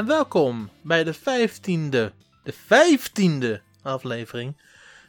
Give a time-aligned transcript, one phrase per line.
[0.00, 4.60] En welkom bij de vijftiende, de vijftiende aflevering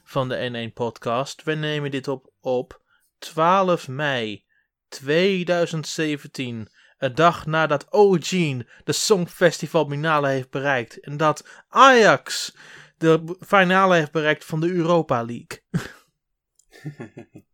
[0.03, 1.43] van de N1 podcast.
[1.43, 2.81] We nemen dit op op
[3.17, 4.45] 12 mei
[4.87, 6.67] 2017.
[6.97, 10.99] Een dag nadat Eugene de Songfestival finale heeft bereikt.
[10.99, 12.55] En dat Ajax
[12.97, 15.63] de finale heeft bereikt van de Europa League.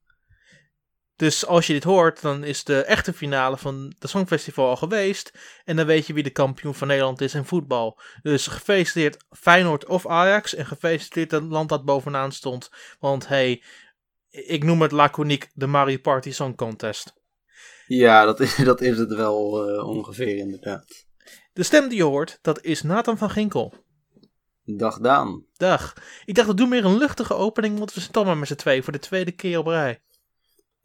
[1.18, 5.32] dus als je dit hoort, dan is de echte finale van de Songfestival al geweest.
[5.66, 8.00] En dan weet je wie de kampioen van Nederland is in voetbal.
[8.22, 10.56] Dus gefeliciteerd Feyenoord of Ajax.
[10.56, 12.70] En gefeliciteerd het land dat bovenaan stond.
[13.00, 13.64] Want hey,
[14.30, 17.14] ik noem het laconiek de Mario Party Song Contest.
[17.88, 21.06] Ja, dat is, dat is het wel uh, ongeveer inderdaad.
[21.54, 23.74] De stem die je hoort, dat is Nathan van Ginkel.
[24.64, 25.46] Dag Daan.
[25.54, 25.94] Dag.
[26.26, 28.56] Ik dacht, we doen meer een luchtige opening, want we zijn toch maar met z'n
[28.56, 30.02] twee voor de tweede keer op rij.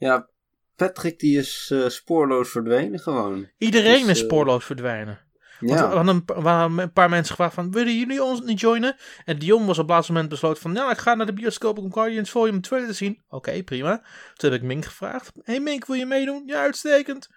[0.03, 0.29] Ja,
[0.77, 3.49] Patrick die is uh, spoorloos verdwenen gewoon.
[3.59, 5.21] Iedereen dus, is spoorloos uh, verdwijnen.
[5.61, 5.67] Ja.
[5.67, 8.61] Want we, hadden een, we hadden een paar mensen gevraagd van, willen jullie ons niet
[8.61, 8.97] joinen?
[9.25, 11.79] En Dion was op het laatste moment besloten van, ja, ik ga naar de bioscoop
[11.79, 13.23] om Guardians Volume 2 te zien.
[13.25, 14.03] Oké, okay, prima.
[14.35, 15.31] Toen heb ik Mink gevraagd.
[15.35, 16.43] Hé hey Mink, wil je meedoen?
[16.47, 17.29] Ja, uitstekend.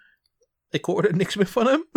[0.70, 1.84] Ik hoorde niks meer van hem.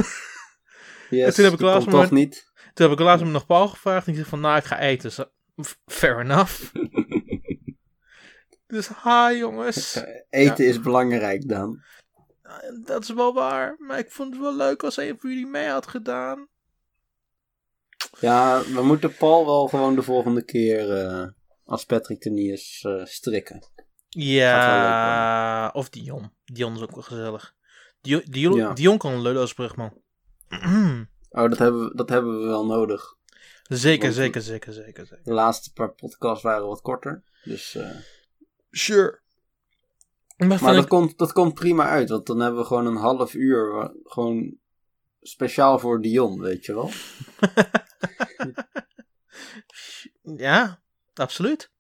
[1.10, 2.52] Yes, en toen heb ik laatst toch niet.
[2.74, 5.12] Toen heb ik laatst nog Paul gevraagd en ik zei van, nou, ik ga eten.
[5.12, 5.26] So,
[5.86, 6.62] fair enough.
[8.70, 9.96] dus hi jongens.
[10.30, 10.70] Eten ja.
[10.70, 11.84] is belangrijk dan.
[12.86, 15.68] Dat is wel waar, maar ik vond het wel leuk als een van jullie mee
[15.68, 16.48] had gedaan.
[18.20, 21.28] Ja, we moeten Paul wel gewoon de volgende keer, uh,
[21.64, 23.68] als Patrick er niet is, uh, strikken.
[24.10, 26.32] Ja, of Dion.
[26.46, 27.56] Dion is ook wel gezellig.
[28.02, 28.74] Dion, Dion, ja.
[28.74, 30.02] Dion kan een Leulosbrug, man.
[31.30, 33.18] oh, dat hebben, we, dat hebben we wel nodig.
[33.64, 35.24] Zeker, zeker, zeker, zeker, zeker.
[35.24, 37.76] De laatste paar podcasts waren wat korter, dus...
[37.76, 37.96] Uh...
[38.72, 39.20] Sure.
[40.38, 40.90] Maar, maar dat, ik...
[40.90, 44.58] komt, dat komt prima uit, want dan hebben we gewoon een half uur gewoon
[45.22, 46.92] speciaal voor Dion, weet je wel.
[50.48, 50.82] ja,
[51.14, 51.72] absoluut.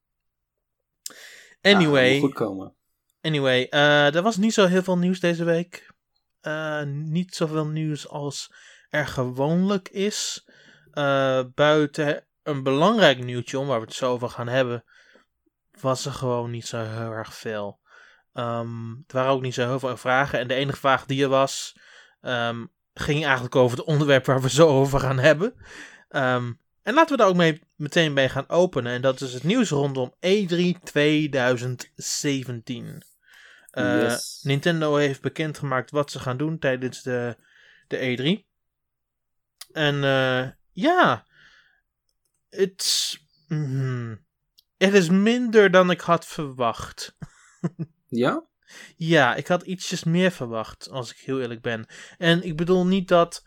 [1.61, 2.13] Anyway.
[2.13, 2.73] Ja, goed komen.
[3.21, 5.93] Anyway, uh, er was niet zo heel veel nieuws deze week.
[6.41, 8.53] Uh, niet zoveel nieuws als
[8.89, 10.47] er gewoonlijk is.
[10.93, 14.83] Uh, buiten een belangrijk nieuwtje, om waar we het zo over gaan hebben,
[15.81, 17.79] was er gewoon niet zo heel erg veel.
[18.33, 20.39] Um, er waren ook niet zo heel veel vragen.
[20.39, 21.75] En de enige vraag die er was,
[22.21, 25.53] um, ging eigenlijk over het onderwerp waar we zo over gaan hebben.
[26.09, 28.93] Um, en laten we daar ook mee, meteen mee gaan openen.
[28.93, 33.03] En dat is het nieuws rondom E3 2017.
[33.73, 34.39] Uh, yes.
[34.43, 37.37] Nintendo heeft bekendgemaakt wat ze gaan doen tijdens de,
[37.87, 38.47] de E3.
[39.71, 41.25] En uh, ja,
[42.49, 44.25] het mm,
[44.87, 47.15] is minder dan ik had verwacht.
[48.07, 48.47] ja?
[48.95, 51.85] Ja, ik had ietsjes meer verwacht, als ik heel eerlijk ben.
[52.17, 53.43] En ik bedoel niet dat.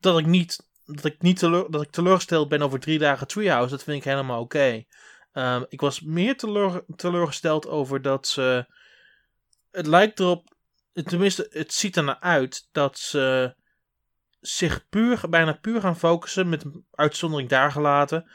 [0.00, 0.68] dat ik niet.
[0.84, 3.70] dat ik, niet teleur, dat ik teleurgesteld ben over drie dagen Treehouse.
[3.70, 4.56] Dat vind ik helemaal oké.
[4.56, 4.86] Okay.
[5.56, 8.66] Um, ik was meer teleur, teleurgesteld over dat ze.
[9.70, 10.54] Het lijkt erop.
[10.92, 13.54] Tenminste, het ziet er naar uit dat ze
[14.40, 18.30] zich puur, bijna puur gaan focussen, met een uitzondering daar gelaten,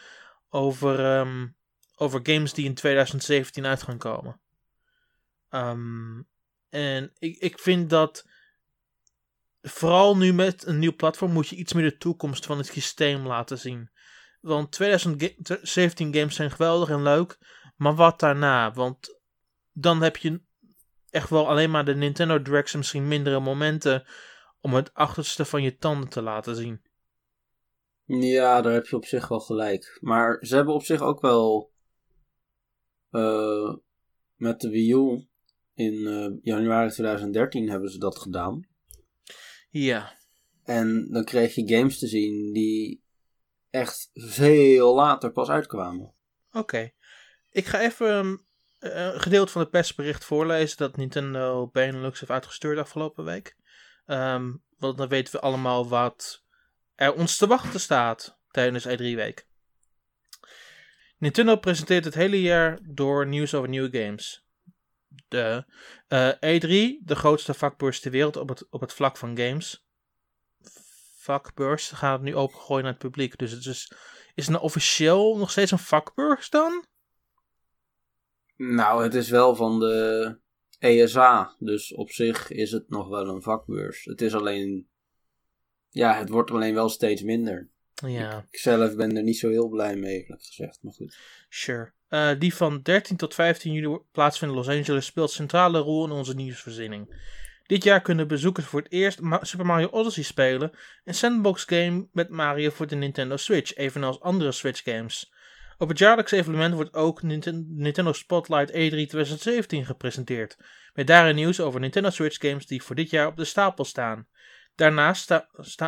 [0.52, 1.56] over, um,
[1.96, 4.40] over games die in 2017 uit gaan komen.
[5.50, 6.28] Um,
[6.70, 8.26] en ik, ik vind dat
[9.62, 13.28] vooral nu met een nieuw platform moet je iets meer de toekomst van het systeem
[13.28, 13.90] laten zien.
[14.42, 17.38] Want 2017 games zijn geweldig en leuk,
[17.76, 18.74] maar wat daarna?
[18.74, 19.20] Want
[19.72, 20.42] dan heb je
[21.10, 24.06] echt wel alleen maar de Nintendo Directs en misschien mindere momenten
[24.60, 26.82] om het achterste van je tanden te laten zien.
[28.20, 29.98] Ja, daar heb je op zich wel gelijk.
[30.02, 31.72] Maar ze hebben op zich ook wel
[33.12, 33.76] uh,
[34.36, 35.28] met de Wii U
[35.74, 38.68] in uh, januari 2013 hebben ze dat gedaan.
[39.70, 40.18] Ja.
[40.64, 43.04] En dan kreeg je games te zien die
[43.70, 46.14] echt veel later pas uitkwamen.
[46.48, 46.58] Oké.
[46.58, 46.96] Okay.
[47.50, 48.46] Ik ga even um,
[48.80, 53.56] een gedeelte van het persbericht voorlezen dat Nintendo Benelux heeft uitgestuurd afgelopen week.
[54.06, 56.44] Um, want dan weten we allemaal wat
[56.96, 59.50] er ons te wachten staat tijdens E3-week.
[61.18, 64.46] Nintendo presenteert het hele jaar door nieuws over nieuwe games.
[65.28, 65.66] De
[66.10, 69.86] uh, E3, de grootste vakbeurs ter wereld op het, op het vlak van games.
[71.18, 73.38] Vakbeurs gaat het nu opengooien naar het publiek.
[73.38, 73.92] Dus het is,
[74.34, 76.86] is het nou officieel nog steeds een vakbeurs dan?
[78.56, 80.38] Nou, het is wel van de
[80.80, 81.56] ESA.
[81.60, 84.06] Dus op zich is het nog wel een vakbeurs.
[84.06, 84.90] Het is alleen.
[85.92, 87.70] Ja, het wordt alleen wel steeds minder.
[88.08, 88.46] Ja.
[88.52, 90.80] Ik zelf ben er niet zo heel blij mee, eerlijk gezegd.
[90.82, 91.18] Maar goed.
[91.50, 91.92] Sure.
[92.10, 96.12] Uh, die van 13 tot 15 juli plaatsvindt in Los Angeles speelt centrale rol in
[96.12, 97.16] onze nieuwsvoorziening.
[97.66, 100.72] Dit jaar kunnen bezoekers voor het eerst Super Mario Odyssey spelen,
[101.04, 105.34] een sandbox game met Mario voor de Nintendo Switch, evenals andere Switch games.
[105.78, 110.58] Op het jaarlijkse evenement wordt ook Nintendo Spotlight E3 2017 gepresenteerd,
[110.94, 114.28] met daarin nieuws over Nintendo Switch games die voor dit jaar op de stapel staan.
[114.76, 115.48] Daarnaast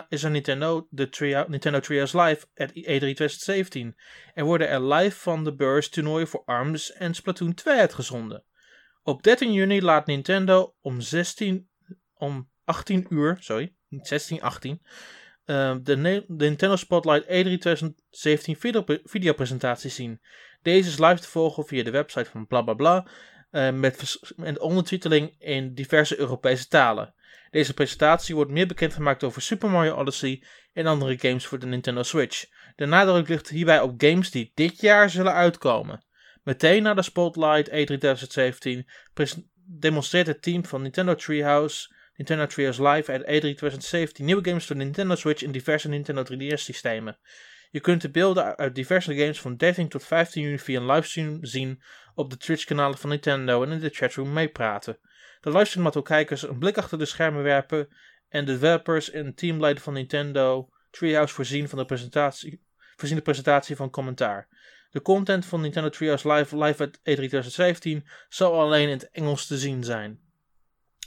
[0.10, 3.96] is er Nintendo, de Nintendo Trios Live at E3 2017
[4.34, 8.44] en worden er live van de beurs toernooien voor ARMS en Splatoon 2 uitgezonden.
[9.04, 11.70] Op 13 juni laat Nintendo om 16
[12.14, 14.82] om 18 uur, sorry, niet 16, 18,
[15.46, 20.22] uh, de, Nintendo Spotlight E3 2017 video, videopresentatie zien.
[20.62, 23.08] Deze is live te volgen via de website van blablabla
[23.52, 27.14] uh, met, met ondertiteling in diverse Europese talen.
[27.52, 30.44] Deze presentatie wordt meer bekendgemaakt over Super Mario Odyssey
[30.74, 32.46] en andere games voor de Nintendo Switch.
[32.76, 36.04] De nadruk ligt hierbij op games die dit jaar zullen uitkomen.
[36.44, 38.90] Meteen na de Spotlight E3 2017
[39.66, 44.76] demonstreert het team van Nintendo Treehouse Nintendo Trios Live at E3 2017 nieuwe games voor
[44.76, 47.18] de Nintendo Switch en diverse Nintendo 3DS systemen.
[47.72, 51.38] Je kunt de beelden uit diverse games van 13 tot 15 juni via een livestream
[51.42, 51.82] zien
[52.16, 55.00] op de Twitch-kanalen van Nintendo en in de chatroom meepraten.
[55.44, 57.88] De livestream kijkers een blik achter de schermen werpen
[58.30, 62.64] en de developers en teamleider van Nintendo Treehouse voorzien van de presentatie,
[62.96, 64.48] voorzien de presentatie van commentaar.
[64.92, 69.48] De content van Nintendo Treehouse Live, live at E3 2017 zal alleen in het Engels
[69.48, 70.20] te zien zijn.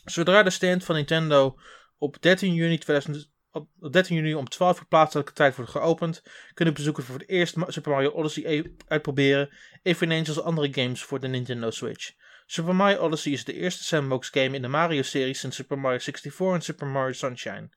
[0.04, 1.58] Zodra de stand van Nintendo
[1.98, 6.22] op 13 juni 2000, op 13 juni om 12 uur plaatselijke tijd wordt geopend,
[6.54, 9.50] kunnen bezoekers voor het eerst Super Mario Odyssey uitproberen,
[9.82, 12.14] eveneens als andere games voor de Nintendo Switch.
[12.48, 16.54] Super Mario Odyssey is de eerste sandbox game in de Mario-serie sinds Super Mario 64
[16.54, 17.68] en Super Mario Sunshine.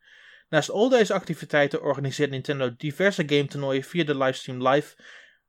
[0.50, 4.96] Naast al deze activiteiten organiseert Nintendo diverse game toernooien via de livestream live,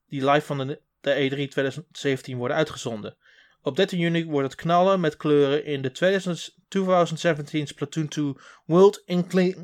[0.09, 3.17] die live van de, de E3 2017 worden uitgezonden.
[3.63, 8.35] Op 13 juni wordt het knallen met kleuren in de 2017 Splatoon 2
[8.67, 9.03] World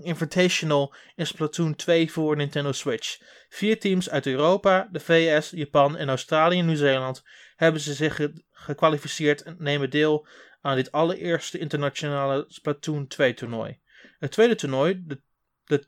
[0.03, 3.19] Invitational in Splatoon 2 voor Nintendo Switch.
[3.49, 7.23] Vier teams uit Europa, de VS, Japan en Australië en Nieuw-Zeeland
[7.57, 10.27] hebben ze zich gekwalificeerd en nemen deel
[10.61, 13.79] aan dit allereerste internationale Splatoon 2 toernooi.
[14.19, 15.21] Het tweede toernooi, de
[15.67, 15.87] de,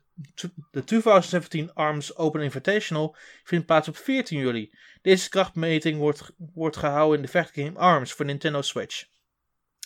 [0.71, 4.73] de 2017 ARMS Open Invitational vindt plaats op 14 juli.
[5.01, 9.05] Deze krachtmeting wordt, wordt gehouden in de vechtgame ARMS voor Nintendo Switch.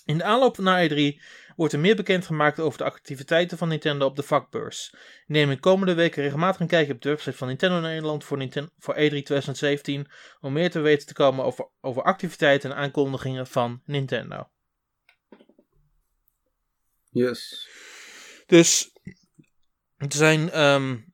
[0.06, 1.22] In de aanloop naar E3
[1.56, 4.94] wordt er meer bekendgemaakt over de activiteiten van Nintendo op de vakbeurs.
[5.28, 8.70] Neem in komende weken regelmatig een kijkje op de website van Nintendo Nederland voor, Nintendo,
[8.78, 10.08] voor E3 2017
[10.40, 14.50] om meer te weten te komen over, over activiteiten en aankondigingen van Nintendo.
[17.10, 17.70] Yes.
[18.46, 18.92] Dus
[19.98, 21.14] er zijn, um,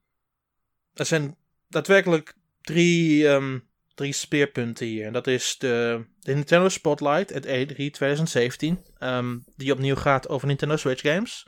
[0.94, 1.38] er zijn
[1.68, 3.69] daadwerkelijk drie, um,
[4.00, 5.06] drie speerpunten hier.
[5.06, 10.48] En dat is de, de Nintendo Spotlight at E3 2017, um, die opnieuw gaat over
[10.48, 11.48] Nintendo Switch games.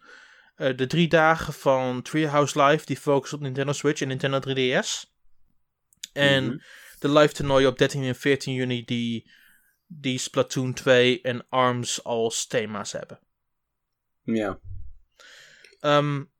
[0.57, 5.09] Uh, de drie dagen van Treehouse Live, die focussen op Nintendo Switch en Nintendo 3DS.
[6.13, 6.61] En mm -hmm.
[6.99, 9.31] de live toernooi op 13 en 14 juni, die,
[9.87, 13.19] die Splatoon 2 en ARMS als thema's hebben.
[14.23, 14.59] Ja.
[15.81, 16.31] Um,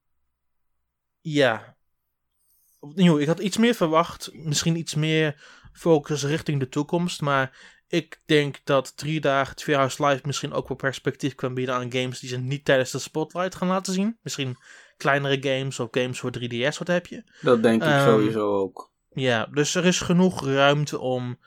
[1.22, 1.78] ja.
[2.80, 4.30] Opnieuw, ik had iets meer verwacht.
[4.34, 7.22] Misschien iets meer focus richting de toekomst.
[7.22, 11.92] Maar ik denk dat drie dagen Treehouse Live misschien ook wel perspectief kan bieden aan
[11.92, 14.18] games die ze niet tijdens de spotlight gaan laten zien.
[14.22, 14.58] Misschien
[14.98, 17.24] kleinere games of games voor 3DS, wat heb je?
[17.42, 18.92] Dat denk ik um, sowieso ook.
[19.10, 21.40] Ja, dus er is genoeg ruimte om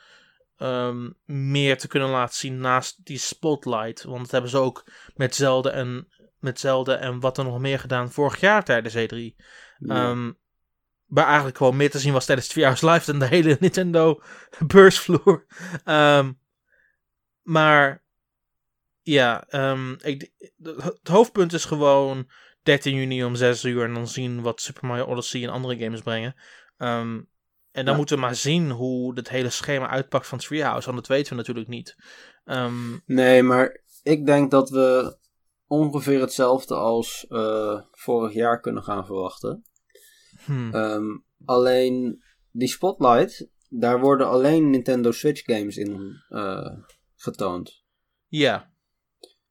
[0.59, 4.03] um, meer te kunnen laten zien naast die spotlight.
[4.03, 7.79] Want dat hebben ze ook met Zelda en, met Zelda en wat er nog meer
[7.79, 9.37] gedaan vorig jaar tijdens E3.
[9.79, 10.11] Ja.
[10.11, 10.39] Um,
[11.15, 14.23] waar eigenlijk gewoon meer te zien was tijdens twee jaar live dan de hele Nintendo
[14.67, 15.47] beursvloer.
[15.85, 16.39] Um,
[17.43, 18.05] maar
[19.03, 20.31] ja, um, ik,
[20.63, 22.31] het hoofdpunt is gewoon
[22.63, 26.01] 13 juni om 6 uur en dan zien wat Super Mario Odyssey en andere games
[26.01, 26.35] brengen.
[26.79, 27.29] Um,
[27.71, 27.97] en dan ja.
[27.97, 31.39] moeten we maar zien hoe het hele schema uitpakt van Treehouse, want dat weten we
[31.39, 31.97] natuurlijk niet.
[33.07, 35.17] Nee, maar ik denk dat we
[35.67, 39.65] ongeveer hetzelfde als uh, vorig jaar kunnen gaan verwachten.
[40.45, 40.75] Hmm.
[40.75, 46.79] Um, alleen die Spotlight, daar worden alleen Nintendo Switch games in uh,
[47.17, 47.83] getoond.
[48.27, 48.73] Ja.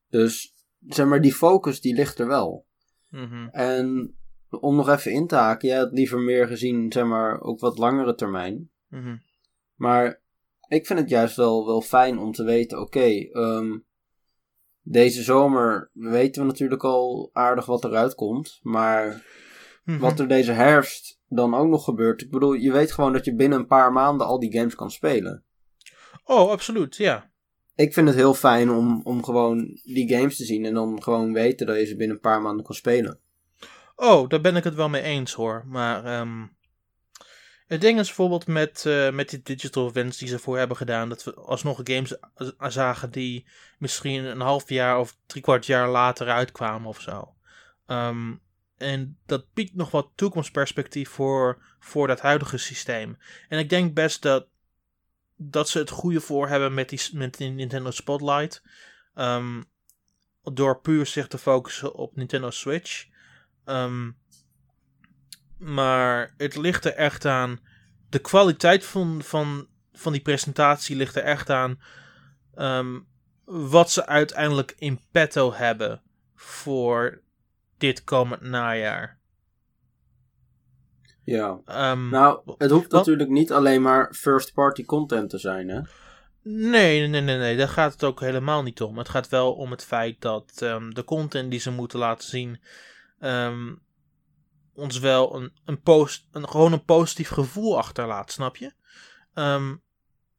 [0.09, 2.67] Dus zeg maar, die focus die ligt er wel.
[3.09, 3.49] Mm -hmm.
[3.49, 4.17] En
[4.49, 7.77] om nog even in te haken, jij had liever meer gezien, zeg maar, ook wat
[7.77, 8.71] langere termijn.
[8.87, 9.21] Mm -hmm.
[9.75, 10.21] Maar
[10.67, 13.85] ik vind het juist wel, wel fijn om te weten, oké, okay, um,
[14.81, 18.59] deze zomer weten we natuurlijk al aardig wat eruit komt.
[18.61, 19.25] Maar
[19.83, 20.03] mm -hmm.
[20.03, 22.21] wat er deze herfst dan ook nog gebeurt.
[22.21, 24.91] Ik bedoel, je weet gewoon dat je binnen een paar maanden al die games kan
[24.91, 25.43] spelen.
[26.23, 27.31] Oh, absoluut, ja.
[27.75, 31.33] ik vind het heel fijn om, om gewoon die games te zien en dan gewoon
[31.33, 33.19] weten dat je ze binnen een paar maanden kan spelen.
[33.95, 35.63] Oh, daar ben ik het wel mee eens hoor.
[35.67, 36.45] Maar ehm,
[37.67, 41.09] het ding is bijvoorbeeld met, uh, met die digital events die ze voor hebben gedaan,
[41.09, 42.15] dat we alsnog games
[42.57, 43.47] zagen die
[43.77, 47.33] misschien een half jaar of kwart jaar later uitkwamen of zo.
[47.87, 48.41] Um,
[48.83, 53.17] en dat biedt nog wat toekomstperspectief voor, voor dat huidige systeem.
[53.49, 54.47] En ik denk best dat,
[55.35, 58.63] dat ze het goede voor hebben met die, met die Nintendo Spotlight.
[59.15, 59.63] Um,
[60.43, 63.07] door puur zich te focussen op Nintendo Switch.
[63.65, 64.17] Um,
[65.57, 67.59] maar het ligt er echt aan.
[68.09, 71.81] De kwaliteit van, van, van die presentatie ligt er echt aan.
[72.55, 73.07] Um,
[73.45, 76.01] wat ze uiteindelijk in petto hebben
[76.35, 77.21] voor
[77.77, 79.19] dit komend najaar.
[81.23, 81.59] Ja.
[81.91, 85.81] Um, nou, het hoeft natuurlijk niet alleen maar first-party content te zijn, hè?
[86.41, 88.97] Nee, nee, nee, nee, daar gaat het ook helemaal niet om.
[88.97, 92.61] Het gaat wel om het feit dat um, de content die ze moeten laten zien.
[93.19, 93.81] Um,
[94.73, 98.73] ons wel een, een, post, een, gewoon een positief gevoel achterlaat, snap je?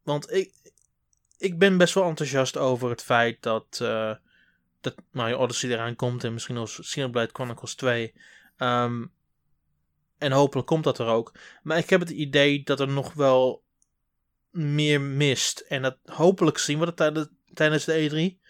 [0.03, 0.73] Want ik,
[1.39, 4.15] ik ben best wel enthousiast over het feit dat, uh,
[4.85, 8.15] dat Mario Odyssey eraan komt en misschien als Xenoblade Chronicles 2.
[8.59, 9.13] Um,
[10.19, 11.33] en hopelijk komt dat er ook.
[11.63, 13.63] Maar ik heb het idee dat er nog wel
[14.51, 15.61] meer mist.
[15.61, 18.43] En dat hopelijk zien we dat tijdens de E3.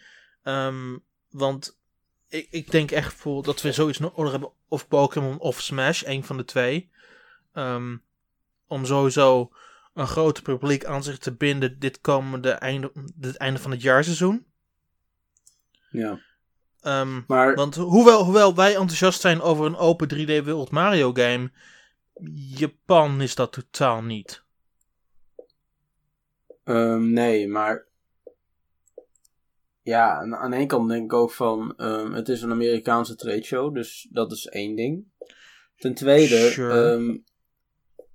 [0.43, 1.79] Um, want
[2.29, 4.53] ik, ik denk echt voor dat we zoiets nodig hebben.
[4.69, 6.91] Of Pokémon of Smash, een van de twee.
[7.55, 8.03] Um,
[8.67, 9.53] om sowieso
[9.95, 14.47] een groter publiek aan zich te binden dit komende einde, dit einde van het jaarseizoen.
[15.95, 16.21] Ja.
[16.83, 17.55] Um, maar...
[17.55, 21.51] Want hoewel, hoewel wij enthousiast zijn over een open 3D World Mario game,
[22.57, 24.43] Japan is dat totaal niet.
[26.65, 27.87] Um, nee, maar
[29.83, 33.45] ja, aan de ene kant denk ik ook van, um, het is een Amerikaanse trade
[33.45, 35.05] show, dus dat is één ding.
[35.77, 36.93] Ten tweede, sure.
[36.93, 37.25] um,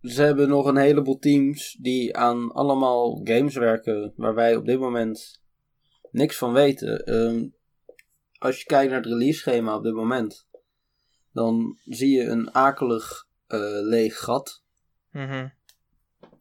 [0.02, 4.80] ze hebben nog een heleboel teams die aan allemaal games werken waar wij op dit
[4.80, 5.42] moment
[6.12, 7.06] niks van weten.
[8.40, 10.48] Als je kijkt naar het release schema op dit moment,
[11.32, 14.64] dan zie je een akelig uh, leeg gat.
[15.12, 15.52] Mm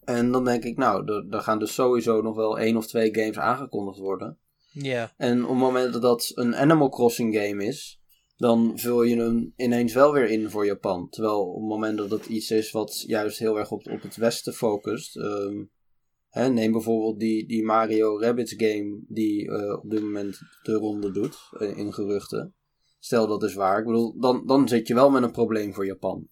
[0.05, 3.39] En dan denk ik, nou, er gaan dus sowieso nog wel één of twee games
[3.39, 4.39] aangekondigd worden.
[4.73, 5.13] Ja.
[5.17, 8.01] En op het moment dat dat een Animal Crossing game is,
[8.37, 11.09] dan vul je hem ineens wel weer in voor Japan.
[11.09, 14.17] Terwijl op het moment dat het iets is wat juist heel erg op, op het
[14.17, 15.17] Westen focust.
[15.17, 15.71] Um,
[16.33, 21.49] neem bijvoorbeeld die, die Mario Rabbids game die uh, op dit moment de ronde doet
[21.53, 22.55] uh, in geruchten.
[22.99, 23.79] Stel dat is waar.
[23.79, 26.29] Ik bedoel, dan, dan zit je wel met een probleem voor Japan.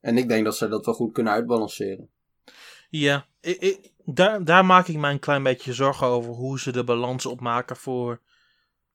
[0.00, 2.10] En ik denk dat ze dat wel goed kunnen uitbalanceren.
[2.90, 6.84] Ja, ik, daar, daar maak ik mij een klein beetje zorgen over hoe ze de
[6.84, 8.20] balans opmaken voor.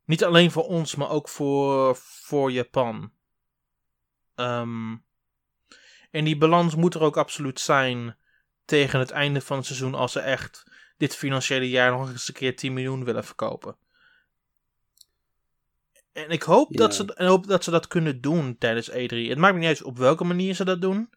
[0.05, 3.11] Niet alleen voor ons, maar ook voor, voor Japan.
[4.35, 5.03] Um,
[6.11, 8.17] en die balans moet er ook absoluut zijn
[8.69, 10.63] tegen het einde van het seizoen als ze echt
[10.97, 13.77] dit financiële jaar nog eens een keer 10 miljoen willen verkopen.
[16.11, 18.93] En ik hoop, dat, ze, en hoop dat ze dat kunnen doen tijdens E3.
[19.29, 21.09] Het maakt me niet uit op welke manier ze dat doen.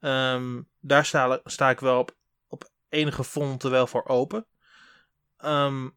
[0.00, 2.08] Um, daar sta, sta ik wel
[2.48, 4.46] op enige fonten wel voor open.
[5.44, 5.96] Um,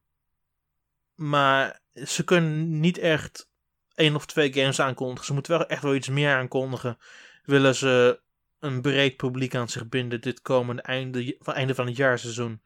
[1.16, 3.50] maar ze kunnen niet echt
[3.96, 5.26] één of twee games aankondigen.
[5.26, 6.98] Ze moeten wel echt wel iets meer aankondigen.
[7.44, 8.22] Willen ze
[8.60, 12.62] een breed publiek aan zich binden dit komende einde, van, einde van het jaarseizoen.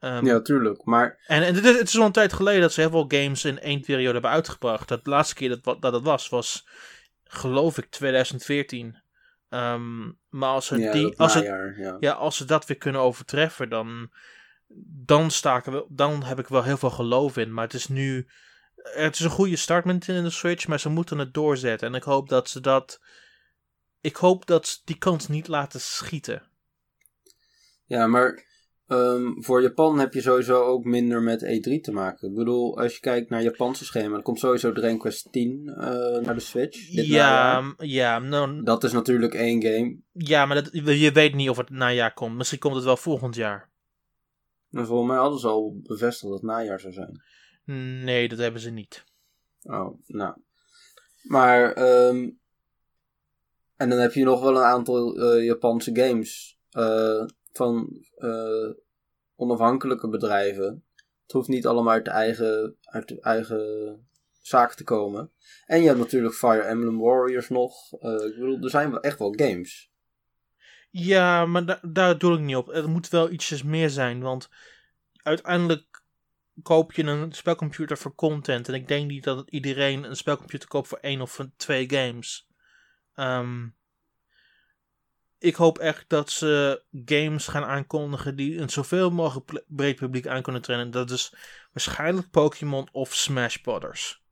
[0.00, 0.84] Um, ja, tuurlijk.
[0.84, 1.18] Maar...
[1.26, 3.44] En, en het, is, het is al een tijd geleden dat ze heel veel games
[3.44, 4.88] in één periode hebben uitgebracht.
[4.88, 6.66] Dat de laatste keer dat dat het was, was
[7.24, 9.02] geloof ik 2014.
[9.48, 11.96] Um, maar als ze, ja, die, als, najaar, ja.
[12.00, 12.12] ja.
[12.12, 14.10] als ze dat weer kunnen overtreffen, dan,
[15.04, 17.54] dan, staken we, dan heb ik wel heel veel geloof in.
[17.54, 18.28] Maar het is nu.
[18.74, 21.88] Het is een goede start met in de Switch, maar ze moeten het doorzetten.
[21.88, 23.00] En ik hoop dat ze dat.
[24.00, 26.42] Ik hoop dat ze die kans niet laten schieten.
[27.86, 28.48] Ja, maar
[28.92, 32.28] Um, voor Japan heb je sowieso ook minder met E3 te maken.
[32.28, 35.74] Ik bedoel, als je kijkt naar Japanse schema, dan komt sowieso Dragon Quest 10 uh,
[36.24, 36.88] naar de Switch.
[36.90, 39.98] ja, ja nou, dat is natuurlijk één game.
[40.12, 42.36] Ja, maar dat, je weet niet of het najaar komt.
[42.36, 43.70] Misschien komt het wel volgend jaar.
[44.68, 47.22] Nou, volgens mij hadden ze al bevestigd dat het najaar zou zijn.
[48.04, 49.04] Nee, dat hebben ze niet.
[49.62, 50.34] Oh, nou.
[51.22, 51.78] Maar,
[52.08, 52.39] um,
[53.80, 56.58] en dan heb je nog wel een aantal uh, Japanse games.
[56.72, 58.70] Uh, van uh,
[59.36, 60.84] onafhankelijke bedrijven.
[61.22, 64.08] Het hoeft niet allemaal uit de eigen, uit de eigen
[64.42, 65.30] zaak te komen.
[65.66, 67.92] En je hebt natuurlijk Fire Emblem Warriors nog.
[67.92, 69.90] Ik bedoel, er zijn wel echt wel games.
[70.90, 72.66] Ja, maar da daar doe ik niet op.
[72.66, 74.48] Het moet wel ietsjes meer zijn, want
[75.22, 76.02] uiteindelijk
[76.62, 78.68] koop je een spelcomputer voor content.
[78.68, 82.49] En ik denk niet dat iedereen een spelcomputer koopt voor één of twee games.
[83.14, 83.68] Ehm,
[85.38, 90.42] ik hoop echt dat ze games gaan aankondigen die een zoveel mogelijk breed publiek aan
[90.42, 90.90] kunnen trainen.
[90.90, 91.34] Dat is
[91.72, 94.22] waarschijnlijk Pokémon of Smash Brothers.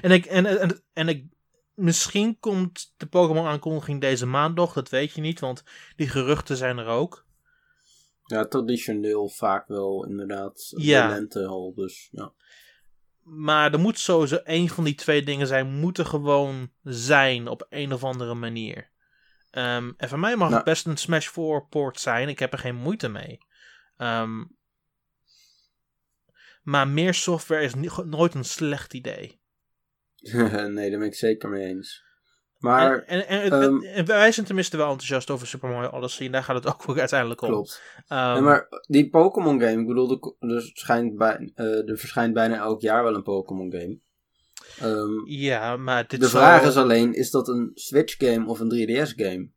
[0.00, 1.26] En ik, en, en, en ik,
[1.74, 5.62] misschien komt de Pokémon aankondiging deze maand nog, dat weet je niet, want
[5.96, 7.26] die geruchten zijn er ook.
[8.24, 10.72] Ja, traditioneel vaak wel inderdaad.
[10.76, 11.08] Ja.
[11.08, 12.32] De lente al, dus ja.
[13.24, 17.92] Maar er moet sowieso een van die twee dingen zijn, moeten gewoon zijn op een
[17.92, 18.90] of andere manier.
[19.50, 20.64] Ehm, en voor mij mag het nou.
[20.64, 22.28] best een Smash 4 port zijn.
[22.28, 23.38] Ik heb er geen moeite mee.
[23.96, 24.44] Ehm,
[26.62, 29.40] maar meer software is nooit een slecht idee.
[30.68, 32.04] nee, daar ben ik zeker mee eens.
[32.64, 36.26] Maar, en, en, ehm, en, wij zijn tenminste wel enthousiast over Super Mario Odyssey.
[36.26, 37.48] En daar gaat het ook uiteindelijk om.
[37.48, 37.82] Klopt.
[38.08, 43.02] maar die Pokémon game, ik bedoel, er, schijnt bij, uh, er verschijnt bijna elk jaar
[43.02, 43.98] wel een Pokémon game.
[44.82, 48.70] Um, ja, maar dit De vraag is alleen, is dat een Switch game of een
[48.70, 49.50] 3DS game?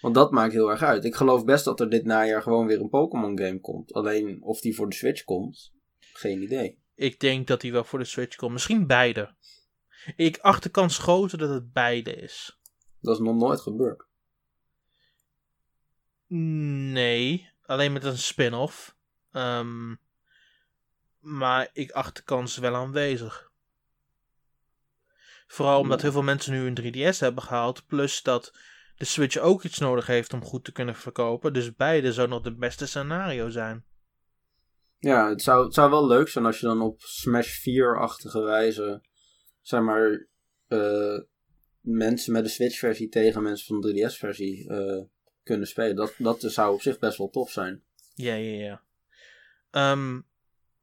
[0.00, 1.04] Want dat maakt heel erg uit.
[1.04, 3.92] Ik geloof best dat er dit najaar gewoon weer een Pokémon game komt.
[3.92, 5.72] Alleen of die voor de Switch komt,
[6.12, 6.78] geen idee.
[6.94, 8.52] Ik denk dat die wel voor de Switch komt.
[8.52, 9.34] Misschien beide.
[10.16, 12.58] Ik acht de kans groter dat het beide is.
[13.00, 14.04] Dat is nog nooit gebeurd.
[16.26, 18.96] Nee, alleen met een spin-off.
[19.32, 20.00] Um,
[21.22, 23.50] maar ik acht de kans wel aanwezig.
[25.46, 27.86] Vooral omdat heel veel mensen nu een 3DS hebben gehaald.
[27.86, 28.52] Plus dat
[28.96, 31.52] de Switch ook iets nodig heeft om goed te kunnen verkopen.
[31.52, 33.84] Dus beide zou nog het beste scenario zijn.
[34.98, 39.02] Ja, het zou, het zou wel leuk zijn als je dan op Smash 4-achtige wijze,
[39.62, 40.26] zeg maar,
[40.68, 41.20] uh,
[41.80, 45.04] mensen met de Switch-versie tegen mensen van de 3DS-versie uh, eh,
[45.42, 45.96] kunnen spelen.
[45.96, 47.82] Dat, dat zou op zich best wel tof zijn.
[48.14, 48.80] Ja, ja,
[49.70, 49.92] ja.
[49.92, 50.26] Um,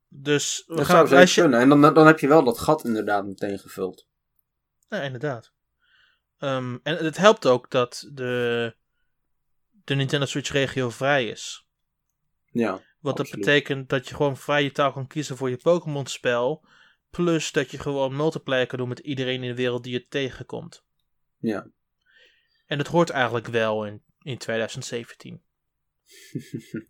[0.07, 1.59] dus we dat gaan zou zeker kunnen.
[1.59, 4.07] En dan, dan heb je wel dat gat inderdaad meteen gevuld.
[4.89, 5.53] Ja, inderdaad.
[6.39, 8.75] Um, en het helpt ook dat de,
[9.83, 11.67] de Nintendo Switch regio vrij is.
[12.51, 12.81] Ja.
[12.99, 16.65] Wat dat betekent dat je gewoon vrije taal kan kiezen voor je Pokémon spel.
[17.09, 20.83] Plus dat je gewoon multiplayer kan doen met iedereen in de wereld die je tegenkomt.
[21.37, 21.67] Ja.
[22.65, 25.33] En dat hoort eigenlijk wel in, in 2017.
[25.33, 25.41] um,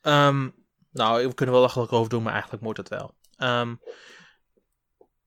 [0.00, 0.50] ehm,
[0.90, 3.14] nou, we kunnen wel lachelijk over doen, maar eigenlijk moet het wel.
[3.38, 3.80] Um,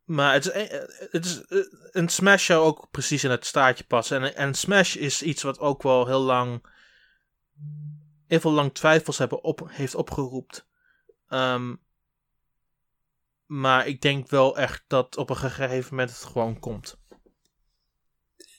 [0.09, 0.79] maar het is, eh,
[1.11, 1.59] het is eh,
[1.91, 4.23] een Smash zou ook precies in het staartje passen.
[4.23, 6.77] En, en Smash is iets wat ook wel heel lang.
[8.27, 10.63] Heel veel lang twijfels hebben op, heeft opgeroepen.
[11.29, 11.81] Um,
[13.49, 16.97] maar ik denk wel echt dat op een gegeven moment het gewoon komt.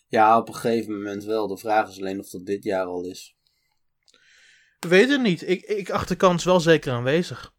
[0.06, 1.48] Ja, op een gegeven moment wel.
[1.48, 3.36] De vraag is alleen of dat dit jaar al is.
[4.78, 5.48] We weten het niet.
[5.48, 7.54] Ik, ik acht de kans wel zeker aanwezig.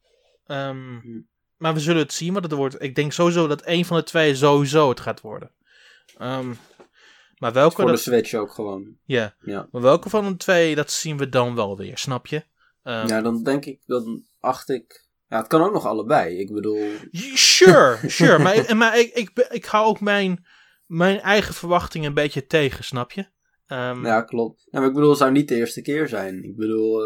[0.48, 2.82] Um, maar we zullen het zien wat het wordt.
[2.82, 5.52] Ik denk sowieso dat een van de twee sowieso het gaat worden.
[6.22, 6.58] Um,
[7.38, 7.82] maar welke...
[7.82, 8.98] Voor de Switch ook gewoon.
[9.06, 9.36] Ja.
[9.42, 9.68] ja.
[9.72, 12.44] Maar welke van de twee, dat zien we dan wel weer, snap je?
[12.84, 15.10] Um, ja, dan denk ik, dan acht ik...
[15.32, 16.38] Ja, het kan ook nog allebei.
[16.38, 16.88] Ik bedoel...
[17.34, 18.40] Sure, sure.
[18.40, 20.46] maar maar ik, ik, ik, hou ook mijn,
[20.86, 23.22] mijn eigen verwachtingen een beetje tegen, snap je?
[23.68, 24.68] Um, ja, klopt.
[24.72, 26.44] Ja, maar ik bedoel, het zou niet de eerste keer zijn.
[26.44, 27.02] Ik bedoel...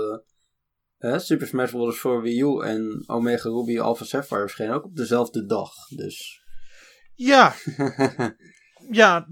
[1.00, 2.00] Uh, Super Smash Bros.
[2.00, 5.74] voor Wii U en Omega Ruby Alpha Sapphire verschenen ook op dezelfde dag.
[5.88, 6.44] Dus.
[7.16, 7.54] Ja.
[9.02, 9.28] ja,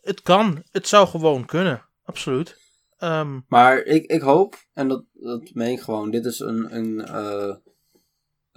[0.00, 0.62] het kan.
[0.70, 1.84] Het zou gewoon kunnen.
[2.04, 2.56] Absoluut.
[2.98, 7.08] Um, maar ik, ik hoop, en dat, dat meen ik gewoon, dit is een, een,
[7.08, 7.56] uh,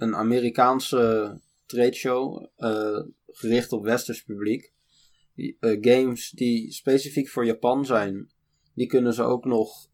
[0.00, 1.34] een Amerikaanse
[1.66, 4.72] trade show uh, gericht op westers publiek.
[5.34, 8.32] Die, uh, games die specifiek voor Japan zijn,
[8.74, 9.88] die kunnen ze ook nog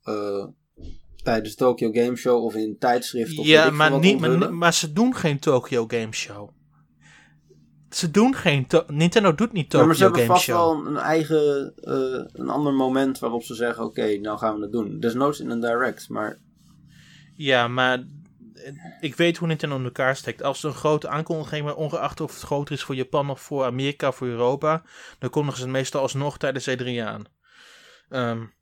[1.27, 3.39] tijdens de Tokyo Game Show of in tijdschriften.
[3.39, 6.51] Of ja, maar, niet, maar, maar, ze doen geen Tokyo Game Show.
[7.91, 8.67] Ze doen geen.
[8.87, 10.11] Nintendo doet niet Tokyo Game Show.
[10.11, 11.73] maar ze hebben vast wel een eigen.
[11.81, 15.01] Uh, een ander moment waarop ze zeggen: Oké, nou gaan we het doen.
[15.01, 16.39] Desnoods in een direct, maar.
[17.35, 18.07] Ja, maar.
[19.01, 20.43] Ik weet hoe Nintendo in elkaar steekt.
[20.43, 23.65] Als er een grote aankondiging, maar ongeacht of het groter is voor Japan of voor
[23.65, 24.83] Amerika of voor Europa,
[25.19, 27.25] dan kondigen ze het meestal alsnog tijdens E3 aan.
[28.09, 28.55] Um,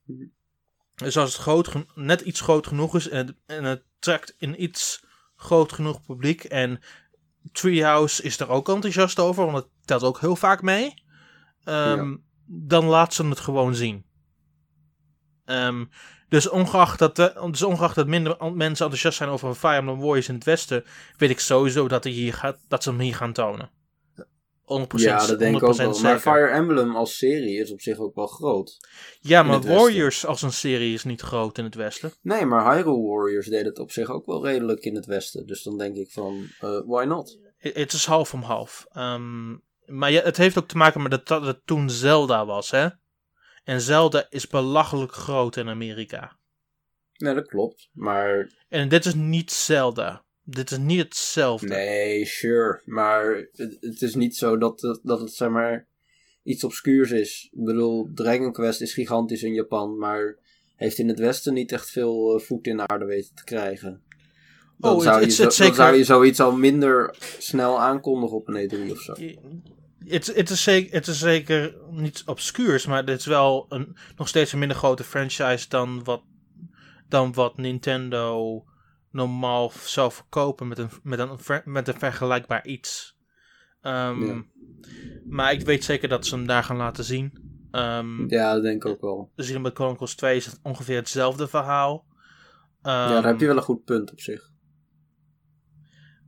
[0.94, 4.62] dus als het groot, net iets groot genoeg is en het, en het trekt in
[4.62, 5.04] iets
[5.36, 6.44] groot genoeg publiek.
[6.44, 6.80] En
[7.52, 11.02] Treehouse is er ook enthousiast over, want het telt ook heel vaak mee.
[11.64, 14.04] Um, Dan laat ze het gewoon zien.
[15.44, 15.90] Um,
[16.28, 17.16] dus, ongeacht dat,
[17.50, 20.84] dus ongeacht dat minder mensen enthousiast zijn over Fire Emblem Warriors in het westen,
[21.16, 23.70] weet ik sowieso dat, hier gaat, dat ze hem hier gaan tonen.
[24.96, 26.00] Ja, dat denk ik ook 100% wel.
[26.00, 26.20] Maar.
[26.20, 28.76] Fire Emblem als serie is op zich ook wel groot.
[29.20, 29.76] Ja, maar westen.
[29.76, 32.12] Warriors als een serie is niet groot in het Westen.
[32.22, 35.46] Nee, maar Hyrule Warriors deed het op zich ook wel redelijk in het westen.
[35.46, 37.38] Dus dan denk ik van, eh, why not?
[37.58, 38.86] Het is half om half.
[38.92, 39.50] Ehm,
[39.86, 42.88] maar ja, het heeft ook te maken met dat dat het toen Zelda was, hè?
[43.64, 46.36] En Zelda is belachelijk groot in Amerika.
[47.16, 47.88] Nee, dat klopt.
[47.92, 50.24] Maar En dit is niet Zelda.
[50.42, 51.66] Dit is niet hetzelfde.
[51.68, 52.80] nee, sure.
[52.84, 55.86] Maar het, het is niet zo dat het, dat het zeg maar
[56.42, 57.48] iets obscuurs is.
[57.52, 60.36] Ik bedoel, Dragon Quest is gigantisch in Japan, maar
[60.76, 64.02] heeft in het westen niet echt veel eh, voet in de aarde weten te krijgen.
[64.78, 68.36] Dan, Oh, het- zou, je zo- dan zeker- zou je zoiets al minder snel aankondigen
[68.36, 69.12] op een E3 of zo.
[70.04, 74.28] Het, het, is zeker, het is zeker niet obscuurs, maar het is wel een, nog
[74.28, 76.22] steeds een minder grote franchise dan wat,
[77.08, 78.64] dan wat Nintendo
[79.10, 83.16] normaal zou verkopen met een, met een, met een vergelijkbaar iets.
[83.80, 84.44] Ehm, Ja.
[85.28, 87.32] Maar ik weet zeker dat ze hem daar gaan laten zien.
[87.70, 89.30] Ehm Ja, dat denk ik ook wel.
[89.34, 92.04] We zien bij Chronicles 2 is het ongeveer hetzelfde verhaal.
[92.82, 94.52] ja, daar heb je wel een goed punt op zich.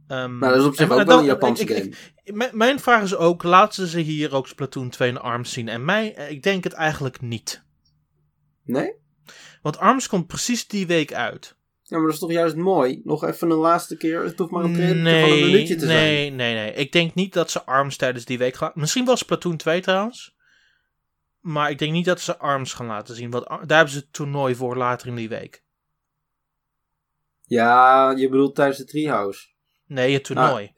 [0.09, 1.91] Maar dat is op zich en- ook en wel dan- een Japanse ik- game.
[2.25, 5.69] ik- mijn- mijn vraag is ook, laten ze hier ook Splatoon 2 en ARMS zien?
[5.69, 7.65] En mij, eh, ik denk het eigenlijk niet.
[8.65, 8.93] Nee?
[9.63, 11.57] Want ARMS komt precies die week uit.
[11.83, 13.01] Ja, maar dat is toch juist mooi?
[13.05, 14.23] Nog even een laatste keer.
[14.25, 15.99] Het hoeft maar een trailer van een minuutje te zijn.
[16.07, 16.73] nee, nee, nee.
[16.73, 18.71] Ik denk niet dat ze ARMS tijdens die week gaan...
[18.75, 20.35] Misschien wel Splatoon 2 trouwens.
[21.41, 23.31] Maar ik denk niet dat ze ARMS gaan laten zien.
[23.31, 25.63] Want Ar- daar hebben ze het toernooi voor later in die week.
[27.45, 29.47] Ja, je bedoelt tijdens de Treehouse.
[29.87, 30.73] Nee, het toernooi.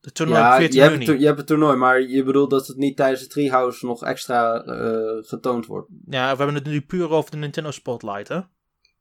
[0.00, 1.18] Het toernooi ja, op je 14 hebt, juni.
[1.18, 4.62] je hebt het toernooi, maar je bedoelt dat het niet tijdens de Treehouse nog extra
[4.64, 5.88] eh, getoond wordt.
[6.06, 8.40] Ja, we hebben het nu puur over de Nintendo Spotlight, hè?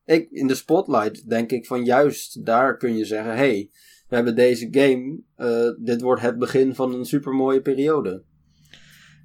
[0.06, 3.70] Ik, in de Spotlight denk ik van juist, daar kun je zeggen, hey,
[4.08, 8.24] we hebben deze game, eh, dit wordt het begin van een supermooie periode.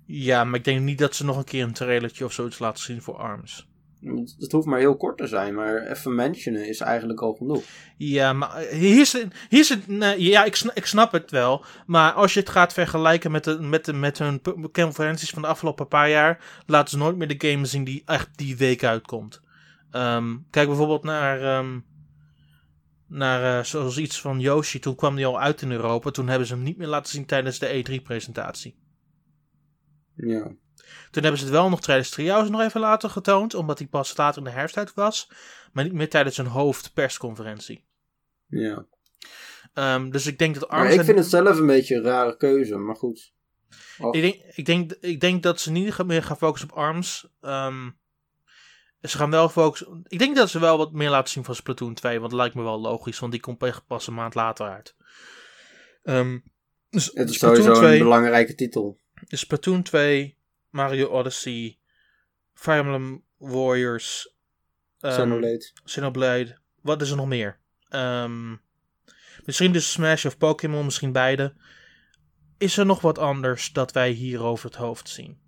[0.06, 2.82] Ja, maar ik denk niet dat ze nog een keer een trailertje of zoiets laten
[2.82, 3.69] zien voor ARMS.
[4.38, 7.62] Het, hoeft maar heel kort te zijn, maar even mentionen is eigenlijk al genoeg.
[7.96, 9.26] Ja, maar eh, hier is het.
[9.48, 11.64] Hier is het nee, ja, ik snap, ik snap het wel.
[11.86, 14.40] Maar als je het gaat vergelijken met, de, met, de, met hun
[14.72, 16.62] conferenties van de afgelopen paar jaar.
[16.66, 19.40] laten ze nooit meer de game zien die echt die week uitkomt.
[19.90, 21.42] Ehm, kijk bijvoorbeeld naar.
[21.42, 21.78] ehm,
[23.10, 24.78] naar eh, zoals iets van Yoshi.
[24.78, 26.10] Toen kwam die al uit in Europa.
[26.10, 28.74] Toen hebben ze hem niet meer laten zien tijdens de E3-presentatie.
[30.14, 30.52] Ja.
[31.10, 33.54] Toen hebben ze het wel nog tijdens Treehouse nog even later getoond.
[33.54, 35.30] Omdat hij pas later in de herfst uit was.
[35.72, 37.84] Maar niet meer tijdens een hoofdpersconferentie.
[38.46, 38.86] ja.
[39.74, 42.02] Ehm, dus ik denk dat Maar Arms ik en- vind het zelf een beetje een
[42.02, 43.32] rare keuze, maar goed.
[43.98, 47.28] Och, Ik denk, ik, denk, ik denk dat ze niet meer gaan focussen op ARMS.
[47.40, 47.90] Ehm,
[49.02, 50.00] ze gaan wel focussen.
[50.08, 52.18] Ik denk dat ze wel wat meer laten zien van Splatoon 2.
[52.18, 53.18] Want dat lijkt me wel logisch.
[53.18, 54.94] Want die komt echt pas een maand later uit.
[56.02, 56.38] Ehm,
[56.90, 58.98] dus het is Splatoon sowieso 2, een belangrijke titel.
[59.26, 60.36] Splatoon 2,
[60.70, 61.78] Mario Odyssey,
[62.54, 64.34] Fire Emblem Warriors,
[64.98, 65.72] Xenoblade.
[65.84, 66.58] Xenoblade.
[66.82, 67.58] Wat is er nog meer?
[67.88, 68.56] Ehm,
[69.44, 71.54] misschien dus Smash of Pokémon, misschien beide.
[72.58, 75.38] Is er nog wat anders dat wij hier over het hoofd zien?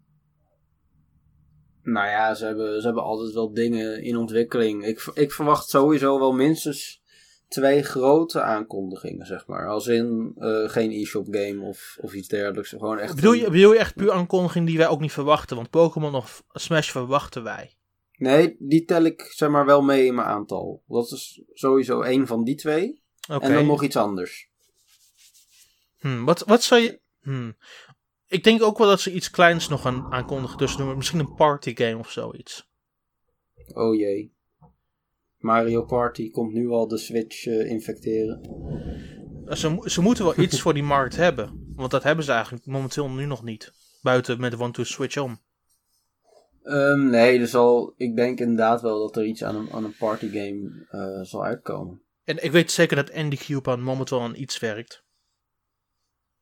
[1.82, 4.84] Nou ja, ze hebben, ze hebben altijd wel dingen in ontwikkeling.
[4.84, 7.01] Ik, ik verwacht sowieso wel minstens
[7.52, 9.68] twee grote aankondigingen, zeg maar.
[9.68, 12.68] Als in eh, geen e-shop game of, of iets dergelijks.
[12.68, 15.56] Gewoon echt Bedoel je, bedoel je echt puur aankondiging die wij ook niet verwachten?
[15.56, 17.74] Want Pokémon of Smash verwachten wij.
[18.16, 20.82] Nee, die tel ik zeg maar wel mee in mijn aantal.
[20.86, 23.02] Dat is sowieso één van die twee.
[23.28, 24.48] En dan nog iets anders.
[25.98, 27.00] Hmm, wat, wat zou je...
[27.22, 27.56] Hmm.
[28.28, 30.96] Ik denk ook wel dat ze iets kleins nog gaan aankondigen tussendoor.
[30.96, 32.70] Misschien een partygame of zoiets.
[33.74, 34.32] Oh jee.
[35.42, 38.40] Mario Party komt nu al de Switch eh, infecteren.
[39.48, 41.72] Ze, mo- ze moeten wel iets voor die markt hebben.
[41.76, 43.72] Want dat hebben ze eigenlijk momenteel nu nog niet.
[44.02, 45.38] Buiten met de One to Switch om.
[46.62, 49.96] Ehm, nee, er zal, ik denk inderdaad wel dat er iets aan een, aan een
[49.98, 52.02] partygame eh zal uitkomen.
[52.24, 55.04] En ik weet zeker dat Andy Cube aan momenteel aan iets werkt.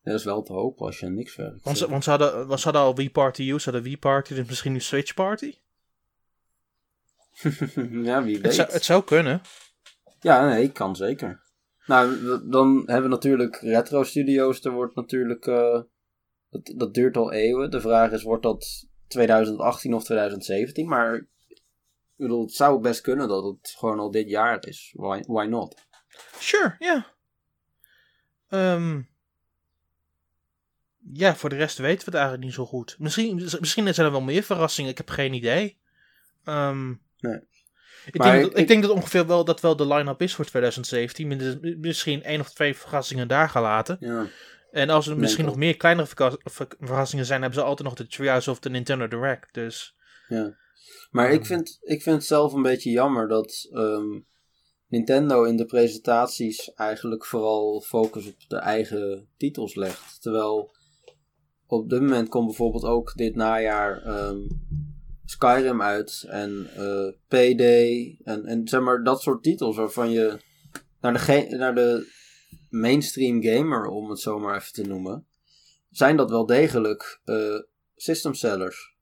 [0.03, 1.65] Dat is wel te hopen als je aan niks werkt.
[1.65, 4.35] Want ze, want ze, hadden, ze hadden al Wii Party U, ze hadden Wii Party,
[4.35, 5.55] dus misschien nu Switch Party?
[8.11, 8.55] ja, wie Het weet.
[8.55, 9.41] zou, het zou kunnen.
[10.21, 11.43] Ja, nee, kan zeker.
[11.87, 12.17] Nou,
[12.49, 14.65] dan hebben we natuurlijk retro studio's.
[14.65, 15.81] Er wordt natuurlijk, eh,
[16.51, 17.71] dat, dat duurt al eeuwen.
[17.71, 20.89] De vraag is, wordt dat 2018 of 2017?
[20.89, 24.93] Maar ik bedoel, het zou best kunnen dat het gewoon al dit jaar is.
[24.97, 25.75] Why, why not?
[26.39, 27.07] Sure, ja.
[28.49, 29.01] Ehm,
[31.13, 32.97] ja, voor de rest weten we het eigenlijk niet zo goed.
[32.99, 35.79] Misschien, misschien zijn er wel meer verrassingen, ik heb geen idee.
[36.45, 37.41] Ehm, Nee.
[38.07, 40.45] Ik, denk dat, ik- ik denk dat ongeveer wel dat wel de line-up is voor
[40.45, 41.29] 2017.
[41.29, 43.97] Met de- misschien één of twee verrassingen daar gelaten.
[44.01, 44.27] Ja.
[44.71, 46.09] En als er misschien nog meer kleinere
[46.81, 49.55] verrassingen zijn, hebben ze altijd nog de Treehouse of de Nintendo Direct.
[49.55, 49.97] Dus
[50.29, 50.57] Ja.
[51.11, 54.21] Maar ik, vind, ik vind het zelf een beetje jammer dat ehm,
[54.89, 60.23] Nintendo in de presentaties eigenlijk vooral focus op de eigen titels legt.
[60.23, 60.77] Terwijl
[61.67, 64.39] op dit moment komt bijvoorbeeld ook dit najaar ehm,
[65.31, 67.61] Skyrim uit en eh, PD
[68.25, 70.41] en, en zeg maar dat soort titels waarvan je
[71.01, 72.13] naar de, naar de
[72.71, 75.27] mainstream gamer, om het zo maar even te noemen,
[75.91, 77.59] zijn dat wel degelijk eh
[77.97, 78.95] system sellers.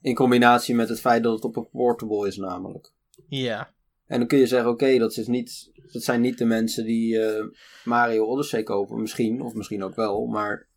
[0.00, 2.92] In combinatie met het feit dat het op een portable is namelijk.
[3.28, 3.72] ja.
[4.06, 7.44] En dan kun je zeggen, oké, dat, niet, dat zijn niet de mensen die eh,
[7.84, 9.00] Mario Odyssey kopen.
[9.00, 10.26] Misschien, of misschien ook wel.
[10.26, 10.68] Maar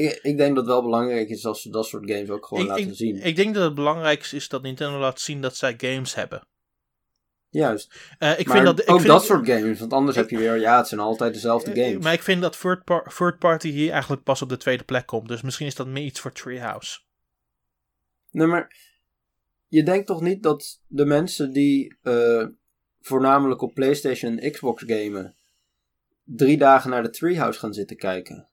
[0.00, 2.62] ik, ik denk dat het wel belangrijk is als ze dat soort games ook gewoon
[2.62, 3.16] Ik, laten ik, zien.
[3.22, 6.46] ik denk dat het belangrijkste is dat Nintendo laat zien dat zij games hebben.
[7.48, 7.94] Juist.
[8.18, 9.78] Eh, ik maar vind dat, ik ook vind, dat soort games.
[9.80, 12.04] Want anders heb je weer, ja, het zijn altijd dezelfde Eh, games.
[12.04, 15.06] Maar ik vind dat third, par- third party hier eigenlijk pas op de tweede plek
[15.06, 15.28] komt.
[15.28, 17.00] Dus misschien is dat meer iets voor Treehouse.
[18.30, 18.76] Nee, maar
[19.68, 22.46] je denkt toch niet dat de mensen die eh,
[23.00, 25.36] voornamelijk op PlayStation en Xbox gamen,
[26.24, 28.49] drie dagen naar de Treehouse gaan zitten kijken?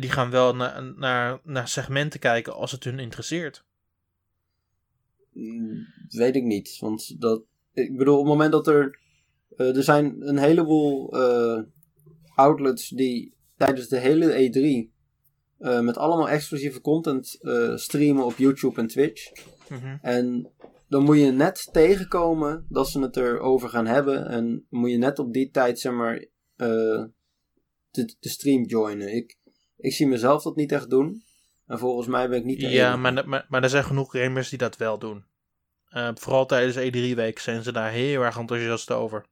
[0.00, 3.64] Die gaan wel naar, naar, naar segmenten kijken als het hun interesseert.
[5.32, 6.76] Mm, Weet ik niet.
[6.80, 8.98] Want dat, ik bedoel, op het moment dat er.
[9.56, 11.62] eh, er zijn een heleboel eh,
[12.34, 14.94] outlets die tijdens de hele E3
[15.58, 17.38] eh, met allemaal exclusieve content
[17.74, 19.32] streamen op YouTube en Twitch.
[19.68, 19.96] Mhm.
[20.02, 20.50] En
[20.88, 24.26] dan moet je net tegenkomen dat ze het erover gaan hebben.
[24.28, 26.24] En moet je net op die tijd, zeg maar,
[26.56, 29.14] de, de stream joinen.
[29.16, 29.36] Ik,
[29.76, 31.22] ik zie mezelf dat niet echt doen.
[31.66, 34.58] En volgens mij ben ik niet Ja, maar, maar, maar er zijn genoeg gamers die
[34.58, 35.24] dat wel doen.
[35.88, 39.24] Eh, vooral tijdens E3-week zijn ze daar heel erg enthousiast over.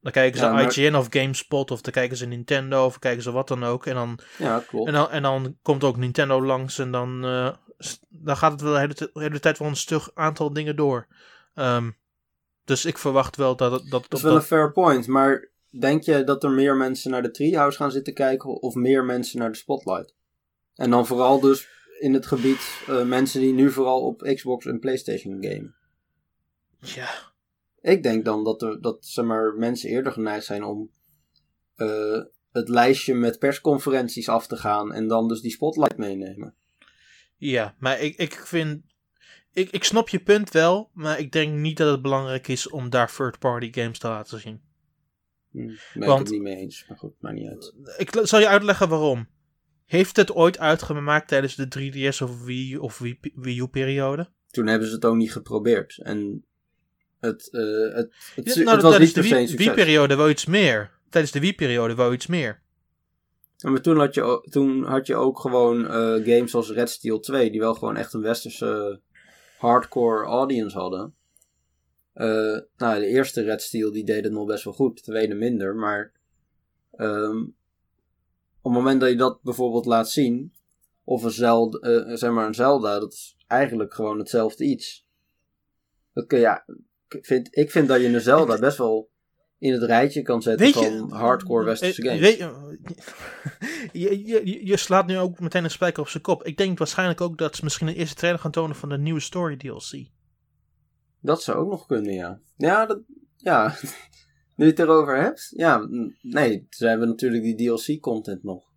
[0.00, 3.00] Dan kijken ze Ja, maar- IGN of GameSpot of dan kijken ze Nintendo of dan
[3.00, 3.86] kijken ze wat dan ook.
[3.86, 4.86] En dan, Ja, klopt.
[4.86, 7.52] en dan, en dan komt ook Nintendo langs en dan, eh,
[8.08, 11.06] dan gaat het wel de hele, hele tijd wel een stug aantal dingen door.
[11.54, 11.90] Ehm,
[12.64, 13.80] dus ik verwacht wel dat het...
[13.82, 15.48] Dat, Dat is dat, wel een fair point, maar
[15.80, 19.38] denk je dat er meer mensen naar de Treehouse gaan zitten kijken of meer mensen
[19.38, 20.14] naar de Spotlight?
[20.74, 24.78] En dan vooral dus in het gebied eh, mensen die nu vooral op Xbox en
[24.78, 25.74] PlayStation gamen.
[26.78, 27.32] ja,
[27.80, 30.90] Ik denk dan dat, er, dat zeg maar, mensen eerder geneigd zijn om
[31.74, 36.54] eh, het lijstje met persconferenties af te gaan en dan dus die Spotlight meenemen.
[37.36, 38.82] ja, maar ik, ik vind...
[39.52, 42.90] Ik, ik snap je punt wel, maar ik denk niet dat het belangrijk is om
[42.90, 44.60] daar third-party games te laten zien.
[45.54, 47.74] Hm, ben Want- ik het niet mee eens, maar goed, maakt niet uit.
[47.96, 49.28] Ik zal je uitleggen waarom.
[49.86, 54.28] Heeft het ooit uitgemaakt tijdens de 3DS of Wii of Wii, Wii U periode?
[54.50, 56.44] Toen hebben ze het ook niet geprobeerd en
[57.20, 57.60] het, eh,
[57.94, 59.56] het, het, Ja, het was tijdens niet de Wii-.
[59.56, 60.90] Wii-periode wel iets meer.
[61.10, 62.62] Tijdens de Wii-periode wel iets meer.
[63.56, 67.20] Ja, maar toen had je, toen had je ook gewoon eh, games als Red Steel
[67.20, 69.00] 2, die wel gewoon echt een westerse
[69.58, 71.14] hardcore audience hadden.
[72.14, 75.34] Eh, nou, de eerste Red Steel die deed het nog best wel goed, de tweede
[75.34, 76.12] minder, maar
[76.90, 77.42] ehm,
[78.60, 80.52] op het moment dat je dat bijvoorbeeld laat zien,
[81.04, 85.06] of een Zelda, eh, zeg maar een Zelda, dat is eigenlijk gewoon hetzelfde iets.
[86.12, 86.64] Dat kun, ja,
[87.08, 89.10] ik vind, ik vind dat je een Zelda best wel
[89.58, 92.20] in het rijtje kan zetten Weet je, van hardcore westerse eh, games.
[92.20, 92.38] weet
[94.02, 96.44] je, je, je, je slaat nu ook meteen een spijker op zijn kop.
[96.44, 99.20] Ik denk waarschijnlijk ook dat ze misschien een eerste trailer gaan tonen van de nieuwe
[99.20, 100.13] story DLC.
[101.24, 102.40] Dat zou ook nog kunnen, ja.
[102.56, 103.00] Ja, dat,
[103.36, 103.74] ja.
[104.56, 105.52] nu je het erover hebt.
[105.56, 105.86] Ja,
[106.20, 108.72] nee, ze hebben natuurlijk die DLC-content nog.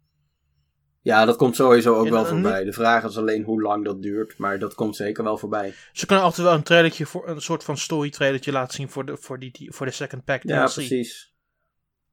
[1.02, 2.64] Ja, dat komt sowieso ook Ja, wel dan voorbij.
[2.64, 5.74] De vraag is alleen hoe lang dat duurt, maar dat komt zeker wel voorbij.
[5.92, 9.06] Ze kunnen altijd wel een trailertje voor een soort van story trailertje laten zien voor
[9.06, 10.50] de, voor die, die- voor de second pack DLC.
[10.50, 11.34] Ja, precies.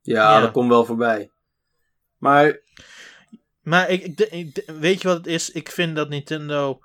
[0.00, 0.40] Ja, Ja.
[0.40, 1.30] dat komt wel voorbij.
[2.18, 2.60] Maar,
[3.62, 5.50] Maar ik, ik, ik weet je wat het is?
[5.50, 6.78] Ik vind dat Nintendo.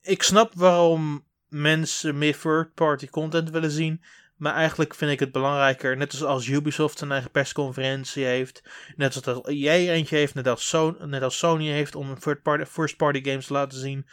[0.00, 4.02] Ik snap waarom mensen meer third-party content willen zien.
[4.36, 8.62] Maar eigenlijk vind ik het belangrijker, net als, Ubisoft een eigen persconferentie heeft.
[8.96, 12.64] Net als dat jij eentje heeft, net als, Sony, net als Sony heeft om third-party,
[12.64, 14.06] first-party games te laten zien.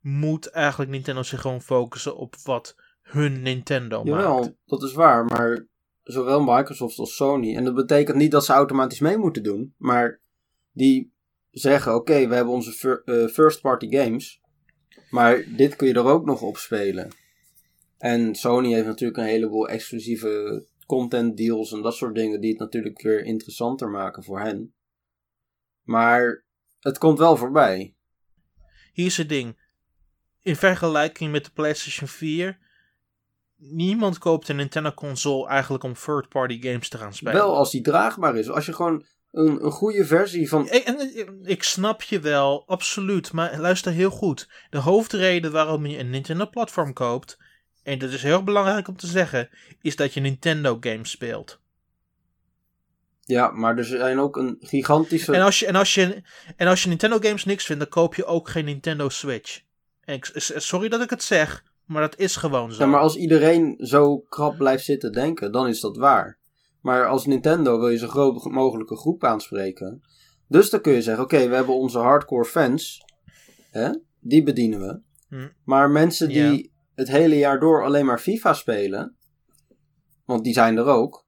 [0.00, 4.22] Moet eigenlijk Nintendo zich gewoon focussen op wat hun Nintendo maakt.
[4.22, 5.24] jawel, dat is waar.
[5.24, 5.66] Maar
[6.02, 7.56] zowel Microsoft als Sony.
[7.56, 9.74] En dat betekent niet dat ze automatisch mee moeten doen.
[9.76, 10.20] Maar
[10.72, 11.12] die
[11.50, 14.40] zeggen: oké, we hebben onze eh, first-party games.
[15.10, 17.10] Maar dit kun je er ook nog op spelen.
[17.98, 22.58] En Sony heeft natuurlijk een heleboel exclusieve content deals en dat soort dingen die het
[22.58, 24.74] natuurlijk weer interessanter maken voor hen.
[25.82, 26.44] Maar
[26.80, 27.94] het komt wel voorbij.
[28.92, 29.58] Hier is het ding.
[30.42, 32.58] In vergelijking met de PlayStation 4.
[33.56, 37.32] Niemand koopt een Nintendo console eigenlijk om third-party games te gaan spelen.
[37.32, 38.50] Wel als die draagbaar is.
[38.50, 40.70] Als je gewoon een, een goede versie van.
[40.70, 43.32] Ik, en, ik snap je wel, absoluut.
[43.32, 44.48] Maar luister heel goed.
[44.70, 47.38] De hoofdreden waarom je een Nintendo-platform koopt,
[47.82, 49.48] en dat is heel belangrijk om te zeggen,
[49.82, 51.60] is dat je Nintendo-games speelt.
[53.20, 55.32] Ja, maar er zijn ook een gigantische.
[55.32, 56.22] En als je, en als je,
[56.56, 59.60] en als je Nintendo-games niks vindt, dan koop je ook geen Nintendo Switch.
[60.04, 62.82] En ik, sorry dat ik het zeg, maar dat is gewoon zo.
[62.82, 66.38] Ja, maar als iedereen zo krap blijft zitten denken, dan is dat waar.
[66.80, 70.02] Maar als Nintendo wil je zo groot mogelijke groep aanspreken.
[70.48, 73.04] Dus dan kun je zeggen: oké, we hebben onze hardcore fans.
[73.70, 73.90] Hè?
[74.20, 75.00] Die bedienen we.
[75.28, 75.48] Hm.
[75.64, 79.16] Maar mensen die het hele jaar door alleen maar FIFA spelen.
[80.24, 81.26] Want die zijn er ook.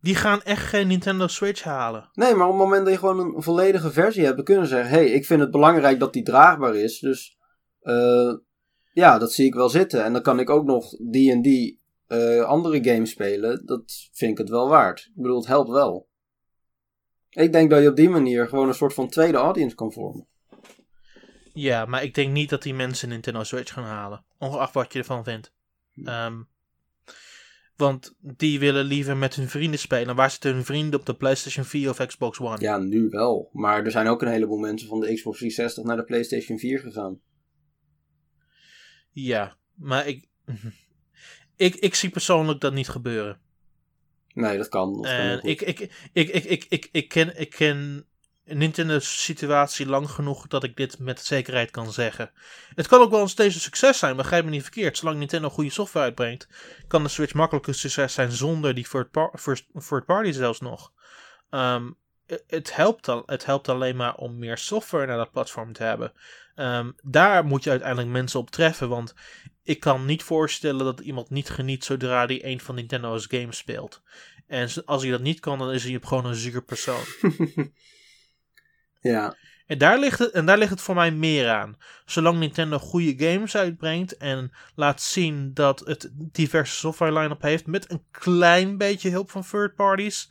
[0.00, 2.08] Die gaan echt geen Nintendo Switch halen.
[2.12, 4.92] Nee, maar op het moment dat je gewoon een volledige versie hebt, kunnen ze zeggen:
[4.92, 6.98] hé, hey, ik vind het belangrijk dat die draagbaar is.
[6.98, 7.36] Dus
[7.82, 8.32] uh,
[8.92, 10.04] ja, dat zie ik wel zitten.
[10.04, 11.82] En dan kan ik ook nog die en die
[12.14, 13.66] uh, andere games spelen.
[13.66, 15.00] Dat vind ik het wel waard.
[15.00, 16.08] Ik bedoel, het helpt wel.
[17.30, 20.26] Ik denk dat je op die manier gewoon een soort van tweede audience kan vormen.
[21.52, 24.24] Ja, maar ik denk niet dat die mensen Nintendo Switch gaan halen.
[24.38, 25.52] Ongeacht wat je ervan vindt.
[26.04, 26.48] Um,
[27.76, 30.16] want die willen liever met hun vrienden spelen.
[30.16, 32.60] Waar zitten hun vrienden op de PlayStation 4 of Xbox One?
[32.60, 33.50] Ja, nu wel.
[33.52, 36.78] Maar er zijn ook een heleboel mensen van de Xbox 360 naar de PlayStation 4
[36.78, 37.20] gegaan.
[39.10, 40.28] Ja, maar ik,
[41.56, 43.38] ik, ik zie persoonlijk dat niet gebeuren.
[44.34, 44.94] Nee, dat kan.
[44.94, 48.06] Dat en ik, ik, ik, ik, ik, ik, ik, ken, ik ken
[48.44, 52.30] Nintendo's situatie lang genoeg dat ik dit met zekerheid kan zeggen.
[52.74, 54.98] Het kan ook wel steeds een succes zijn, begrijp me niet verkeerd.
[54.98, 56.48] Zolang Nintendo goede software uitbrengt,
[56.88, 59.10] kan de Switch makkelijk een succes zijn zonder die third,
[60.06, 60.92] party zelfs nog.
[61.50, 61.90] Ehm,
[62.46, 66.12] het, helpt al, het helpt alleen maar om meer software naar dat platform te hebben.
[66.54, 69.14] Ehm, daar moet je uiteindelijk mensen op treffen, want
[69.62, 74.02] ik kan niet voorstellen dat iemand niet geniet zodra hij een van Nintendo's games speelt.
[74.46, 77.04] En als hij dat niet kan, dan is hij gewoon een zuur persoon.
[79.10, 79.36] Ja.
[79.66, 81.76] En daar, ligt het, en daar ligt het voor mij meer aan.
[82.04, 87.90] Zolang Nintendo goede games uitbrengt en laat zien dat het diverse software line-up heeft met
[87.90, 90.30] een klein beetje hulp van third parties,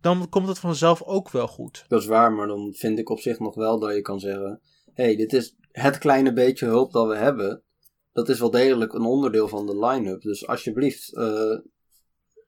[0.00, 1.84] dan komt het vanzelf ook wel goed.
[1.88, 4.60] Dat is waar, maar dan vind ik op zich nog wel dat je kan zeggen:
[4.94, 7.62] hé, hey, dit is het kleine beetje hulp dat we hebben.
[8.12, 10.22] Dat is wel degelijk een onderdeel van de line-up.
[10.22, 11.58] Dus alsjeblieft, uh,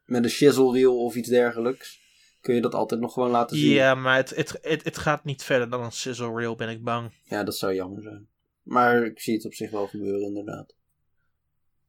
[0.05, 2.05] met een shizzle wheel of iets dergelijks
[2.41, 3.71] kun je dat altijd nog gewoon laten zien.
[3.71, 6.83] Ja, maar het, het, het, het gaat niet verder dan een sizzle reel, ben ik
[6.83, 7.13] bang.
[7.23, 8.29] Ja, dat zou jammer zijn.
[8.63, 10.75] Maar ik zie het op zich wel gebeuren, inderdaad.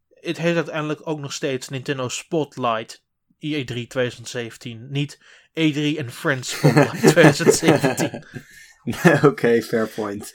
[0.10, 3.04] Het heet uiteindelijk ook nog steeds Nintendo Spotlight
[3.36, 4.88] E3 2017.
[4.90, 5.18] Niet
[5.50, 8.26] E3 en Friends Spotlight 2017.
[9.30, 10.34] Oké, fair point.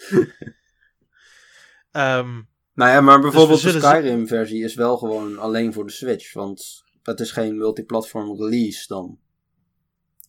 [1.92, 6.32] Um, nou ja, maar bijvoorbeeld dus de Skyrim-versie is wel gewoon alleen voor de Switch.
[6.32, 9.18] Want het is geen multiplatform release dan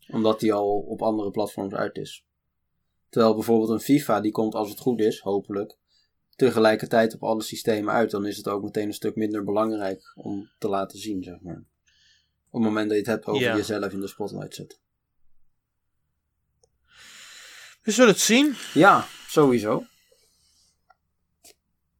[0.07, 2.25] omdat die al op andere platforms uit is.
[3.09, 5.77] Terwijl bijvoorbeeld een FIFA, die komt als het goed is, hopelijk,
[6.35, 8.11] tegelijkertijd op alle systemen uit.
[8.11, 11.63] Dan is het ook meteen een stuk minder belangrijk om te laten zien, zeg maar.
[12.49, 14.77] Op het moment dat je het hebt over jezelf in de spotlight zetten.
[17.81, 18.53] We zullen het zien.
[18.73, 19.83] Ja, sowieso.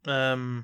[0.04, 0.62] Ehm,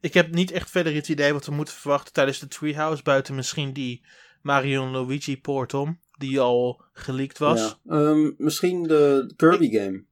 [0.00, 3.02] ik heb niet echt verder het idee wat we moeten verwachten tijdens de Treehouse.
[3.02, 4.04] Buiten misschien die
[4.42, 7.78] Mario Luigi Portom die al geleakt was.
[7.84, 7.96] Ja.
[7.96, 10.04] Ehm, misschien de Kirby game.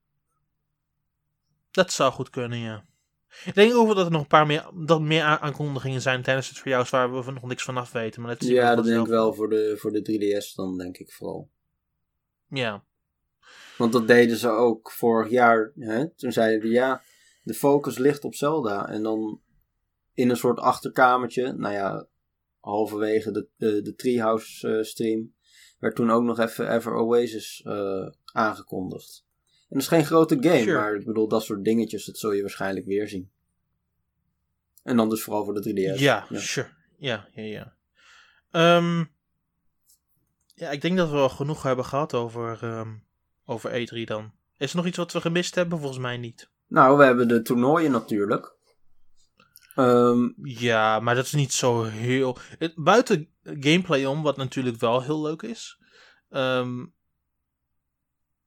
[1.70, 2.85] Dat zou goed kunnen, ja.
[3.44, 6.59] Ik denk ook dat er nog een paar meer, dat meer aankondigingen zijn tijdens het
[6.59, 8.23] voor jou waar we nog niks vanaf weten.
[8.23, 11.12] Maar dat ja, dat denk ik wel voor de, voor de 3DS dan, denk ik
[11.12, 11.51] vooral.
[12.49, 12.85] Ja.
[13.77, 15.73] Want dat deden ze ook vorig jaar.
[15.79, 16.09] Hè?
[16.09, 17.03] Toen zeiden ze ja,
[17.42, 18.88] de focus ligt op Zelda.
[18.88, 19.40] En dan
[20.15, 22.06] in een soort achterkamertje, nou ja,
[22.60, 25.35] halverwege de, de, de Treehouse uh, stream,
[25.79, 29.25] werd toen ook nog even Ever Oasis uh, aangekondigd.
[29.44, 32.40] En dat is geen grote game, maar ik bedoel, dat soort dingetjes, dat zul je
[32.40, 33.31] waarschijnlijk weer zien.
[34.83, 36.00] En dan dus vooral voor de 3DS.
[36.00, 36.38] Ja, ja.
[36.38, 36.69] sure.
[36.98, 38.77] Ja, ja, ja.
[38.77, 39.10] Um,
[40.54, 43.04] ja, ik denk dat we wel genoeg hebben gehad over, um,
[43.44, 44.33] over E3 dan.
[44.56, 45.79] Is er nog iets wat we gemist hebben?
[45.79, 46.50] Volgens mij niet.
[46.71, 48.54] Nou, we hebben de toernooien natuurlijk.
[49.77, 52.37] Um, ja, maar dat is niet zo heel.
[52.58, 55.79] Het, buiten gameplay om, wat natuurlijk wel heel leuk is,
[56.31, 56.94] um,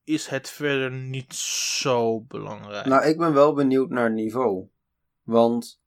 [0.03, 1.33] is het verder niet
[1.79, 2.85] zo belangrijk.
[2.85, 4.67] Nou, ik ben wel benieuwd naar niveau.
[5.23, 5.81] Want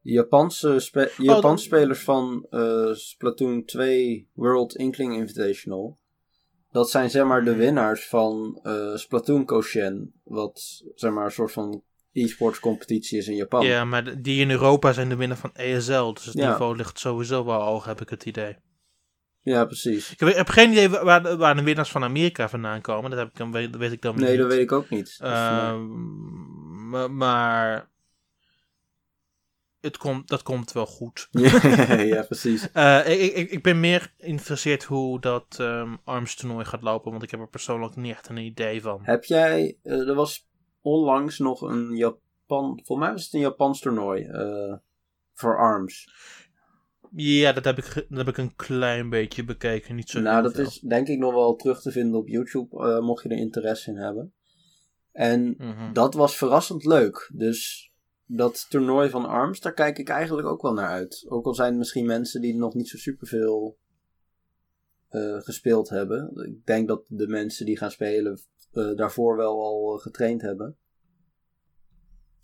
[0.00, 5.98] Japanse, spe oh, Japanse spelers van uh, Splatoon 2 World Inkling Invitational.
[6.78, 10.12] Dat zijn zeg maar de winnaars van uh, Splatoon Koshen.
[10.24, 13.66] Wat zeg maar een soort van e-sports competitie is in Japan.
[13.66, 16.12] Ja, maar die in Europa zijn de winnaar van ESL.
[16.12, 18.56] Dus het niveau ligt sowieso wel hoog, heb ik het idee.
[19.40, 20.12] Ja, precies.
[20.12, 23.10] Ik heb, geen idee waar, de- waar de winnaars van Amerika vandaan komen.
[23.10, 24.38] Dat, heb ik dan, weet, dat weet ik dan Nee, niet.
[24.38, 25.16] dat weet ik ook niet.
[25.20, 25.86] Ehm,
[26.88, 27.90] maar, maar
[29.80, 31.28] het komt, dat komt wel goed.
[32.14, 32.72] ja, precies.
[32.72, 37.22] Eh, ik, ik, ik ben meer geïnteresseerd hoe dat ehm ARMS toernooi gaat lopen, want
[37.22, 39.00] ik heb er persoonlijk niet echt een idee van.
[39.02, 40.48] Heb jij, eh, er was
[40.80, 44.74] onlangs nog een Japan, volgens mij was het een Japans toernooi eh,
[45.34, 46.08] voor ARMS.
[47.10, 50.54] Ja, dat heb, ik, dat heb ik een klein beetje bekeken, niet zo nou, dat
[50.54, 50.64] veel.
[50.64, 53.96] is denk ik nog wel terug te vinden op YouTube, mocht je er interesse in
[53.96, 54.32] hebben.
[55.12, 55.92] En Mhm.
[55.92, 57.30] dat was verrassend leuk.
[57.34, 57.87] Dus
[58.30, 61.24] dat toernooi van ARMS, daar kijk ik eigenlijk ook wel naar uit.
[61.28, 63.78] Ook al zijn er misschien mensen die nog niet zo superveel
[65.08, 66.46] eh gespeeld hebben.
[66.46, 68.40] Ik denk dat de mensen die gaan spelen
[68.72, 70.76] eh, daarvoor wel al eh, getraind hebben.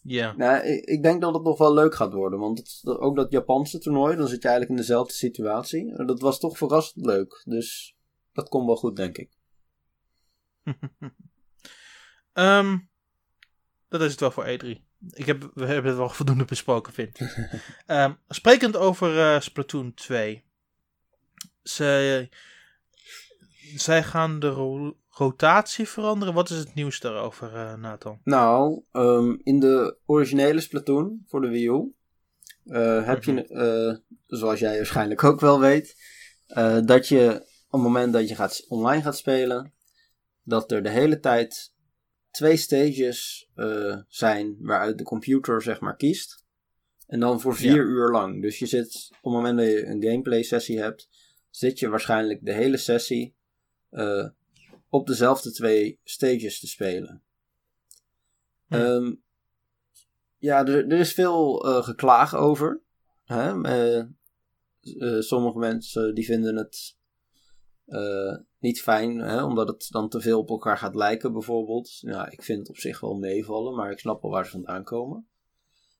[0.02, 2.38] Ja, Nou, ik, ik denk dat het nog wel leuk gaat worden.
[2.38, 6.04] Want het, ook dat Japanse toernooi, dan zit je eigenlijk in dezelfde situatie.
[6.06, 7.42] Dat was toch verrassend leuk.
[7.44, 7.96] Dus
[8.32, 9.36] dat komt wel goed, denk ik.
[12.32, 12.78] Ehm,
[13.88, 14.93] dat is het wel voor E3.
[15.10, 17.36] Ik heb, we hebben het wel voldoende besproken, vind ik.
[17.86, 20.44] Ehm, sprekend over eh, Splatoon 2.
[21.62, 22.28] Zij,
[23.76, 26.34] zij gaan de ro- rotatie veranderen.
[26.34, 28.20] Wat is het nieuws daarover, eh, Nathan?
[28.24, 31.94] Nou, ehm, in de originele Splatoon voor de Wii U
[32.64, 35.96] eh, heb je, eh, zoals jij waarschijnlijk ook wel weet,
[36.84, 37.34] dat je
[37.66, 39.72] op het moment dat je gaat, online gaat spelen,
[40.42, 41.73] dat er de hele tijd
[42.34, 46.44] twee stages eh, zijn waaruit de computer zeg maar kiest.
[47.06, 47.82] En dan voor vier Ja.
[47.82, 48.42] uur lang.
[48.42, 51.08] Dus je zit, op het moment dat je een gameplay sessie hebt,
[51.50, 53.34] zit je waarschijnlijk de hele sessie
[53.90, 54.28] eh,
[54.88, 57.22] op dezelfde twee stages te spelen.
[58.66, 58.74] Hm.
[58.74, 59.14] Ehm,
[60.38, 62.80] ja, er, er is veel eh, geklaag over.
[63.24, 63.52] Hè?
[65.22, 66.96] Sommige mensen die vinden het
[67.86, 69.44] eh, niet fijn, hè?
[69.44, 71.98] omdat het dan te veel op elkaar gaat lijken bijvoorbeeld.
[72.00, 74.84] Ja, ik vind het op zich wel meevallen, maar ik snap wel waar ze vandaan
[74.84, 75.28] komen.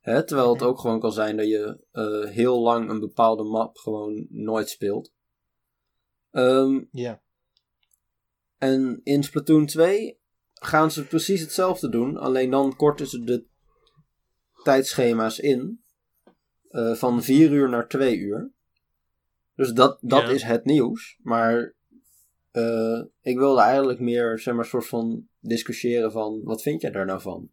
[0.01, 0.25] Hè?
[0.25, 4.27] Terwijl het ook gewoon kan zijn dat je eh, heel lang een bepaalde map gewoon
[4.31, 5.13] nooit speelt.
[6.31, 7.23] Ehm, Ja.
[8.59, 10.19] en in Splatoon 2
[10.55, 12.17] gaan ze precies hetzelfde doen.
[12.17, 13.45] Alleen dan korten ze de
[14.63, 15.83] tijdschema's in.
[16.69, 18.53] eh, van 4 uur naar 2 uur.
[19.57, 20.29] Dus dat, dat Ja.
[20.29, 21.19] is het nieuws.
[21.23, 21.75] Maar
[22.51, 26.41] eh, ik wilde eigenlijk meer, zeg maar, soort van discussiëren van...
[26.43, 27.51] Wat vind jij daar nou van?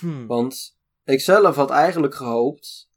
[0.00, 0.26] Hm.
[0.26, 2.90] Want ik zelf had eigenlijk gehoopt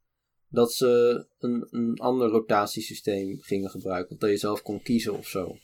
[0.48, 4.18] dat ze een, een ander rotatiesysteem gingen gebruiken.
[4.20, 5.58] Dat je zelf kon kiezen of zo.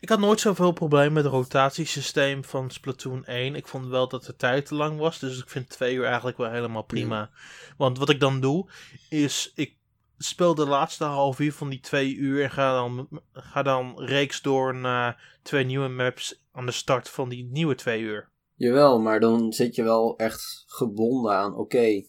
[0.00, 3.54] Ik had nooit zoveel probleem met het rotatiesysteem van Splatoon 1.
[3.54, 5.18] Ik vond wel dat de tijd te lang was.
[5.18, 7.30] Dus ik vind twee uur eigenlijk wel helemaal prima.
[7.76, 8.66] Want wat ik dan doe,
[9.08, 9.76] is ik
[10.18, 12.42] speel de laatste half uur van die twee uur.
[12.42, 17.28] En ga dan, ga dan reeks door naar twee nieuwe maps aan de start van
[17.28, 18.30] die nieuwe twee uur.
[18.54, 22.04] Jawel, maar dan zit je wel echt gebonden aan, oké,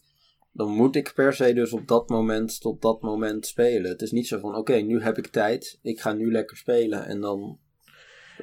[0.52, 3.92] dan moet ik per se dus op dat moment tot dat moment spelen.
[3.92, 7.06] Het is niet zo van, oké, nu heb ik tijd, ik ga nu lekker spelen
[7.06, 7.60] en dan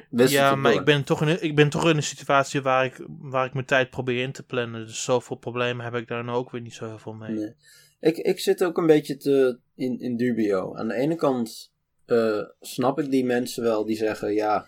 [0.09, 0.79] ja, maar door.
[0.79, 3.53] ik ben, toch in, een- ik ben toch in een situatie waar ik, waar ik
[3.53, 4.85] mijn tijd probeer in te plannen.
[4.85, 7.31] Dus zoveel problemen heb ik daar nou ook weer niet zo heel veel mee.
[7.31, 7.53] Nee.
[7.99, 10.75] Ik, ik zit ook een beetje te, in, in dubio.
[10.75, 11.71] Aan de ene kant
[12.05, 14.67] eh, snap ik die mensen wel die zeggen, ja,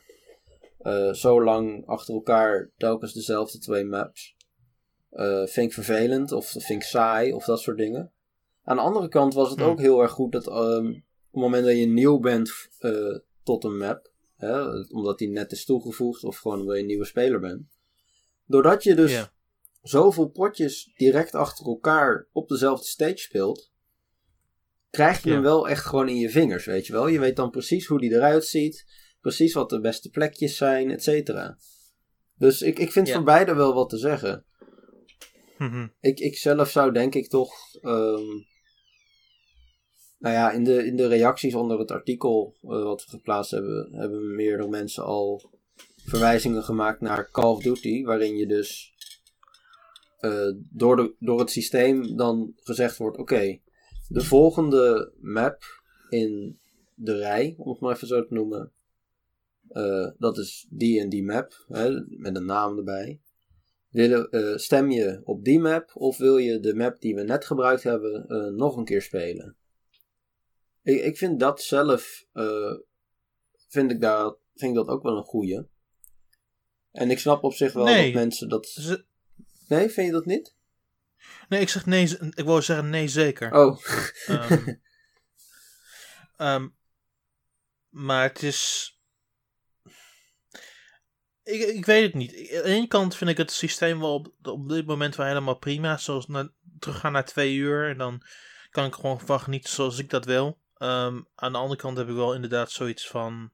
[0.80, 4.36] eh, zo lang achter elkaar telkens dezelfde twee maps.
[5.10, 8.12] eh, vind ik vervelend of vind ik saai of dat soort dingen.
[8.64, 9.66] Aan de andere kant was het Hm.
[9.66, 10.94] ook heel erg goed dat ehm, op
[11.32, 12.52] het moment dat je nieuw bent
[13.44, 14.09] tot een map,
[14.40, 17.62] hè, omdat die net is toegevoegd of gewoon omdat je een nieuwe speler bent.
[18.46, 19.32] Doordat je dus Ja.
[19.82, 23.72] zoveel potjes direct achter elkaar op dezelfde stage speelt,
[24.90, 25.34] krijg je Ja.
[25.36, 27.08] hem wel echt gewoon in je vingers, weet je wel.
[27.08, 28.86] Je weet dan precies hoe die eruit ziet,
[29.22, 31.58] precies wat de beste plekjes zijn, et cetera.
[32.36, 33.14] Dus ik, ik vind Ja.
[33.16, 34.46] voor beide wel wat te zeggen.
[35.58, 35.88] Mhm.
[36.00, 37.52] Ik, ik zelf zou denk ik toch.
[37.82, 38.22] ehm,
[40.20, 43.90] nou ja, in de, in de reacties onder het artikel eh, wat we geplaatst hebben,
[43.92, 45.50] hebben meerdere mensen al
[46.06, 48.94] verwijzingen gemaakt naar Call of Duty, waarin je dus
[50.20, 53.60] eh, door, de, door het systeem dan gezegd wordt: oké,
[54.08, 55.64] de volgende map
[56.10, 56.60] in
[56.96, 58.72] de rij, om het maar even zo te noemen,
[59.70, 63.20] eh, dat is die en die map, hè, met een naam erbij.
[63.90, 67.46] Willen, eh, stem je op die map of wil je de map die we net
[67.46, 69.56] gebruikt hebben nog een keer spelen?
[70.90, 72.74] Ik, ik vind dat zelf, eh,
[73.68, 75.68] vind, ik daar, vind ik dat ook wel een goeie.
[76.92, 78.04] En ik snap op zich wel Nee.
[78.06, 78.68] dat mensen dat...
[78.68, 79.06] Ze-
[79.68, 80.56] Nee, vind je dat niet?
[81.50, 82.18] Nee, ik zeg nee.
[82.34, 83.52] Ik wou zeggen nee, zeker.
[83.54, 83.80] Oh,
[84.28, 84.74] Ehm,
[86.38, 86.68] Ehm,
[87.90, 88.94] maar het is.
[91.44, 92.32] Ik, ik weet het niet.
[92.32, 95.58] Aan de ene kant vind ik het systeem wel op, op dit moment wel helemaal
[95.58, 95.98] prima.
[95.98, 97.90] Zoals na, teruggaan naar twee uur.
[97.90, 98.22] En dan
[98.70, 100.60] kan ik gewoon van genieten zoals ik dat wil.
[100.80, 103.52] Ehm, aan de andere kant heb ik wel inderdaad zoiets van.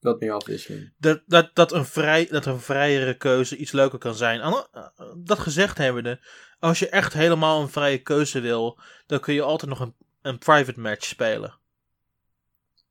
[0.00, 0.92] Wat meer afwisseling.
[0.98, 4.40] Dat, dat, dat, een vrij, dat een vrijere keuze iets leuker kan zijn.
[4.40, 4.86] Eh,
[5.16, 6.20] Dat gezegd hebbende,
[6.58, 10.38] als je echt helemaal een vrije keuze wil, dan kun je altijd nog een, een
[10.38, 11.58] private match spelen.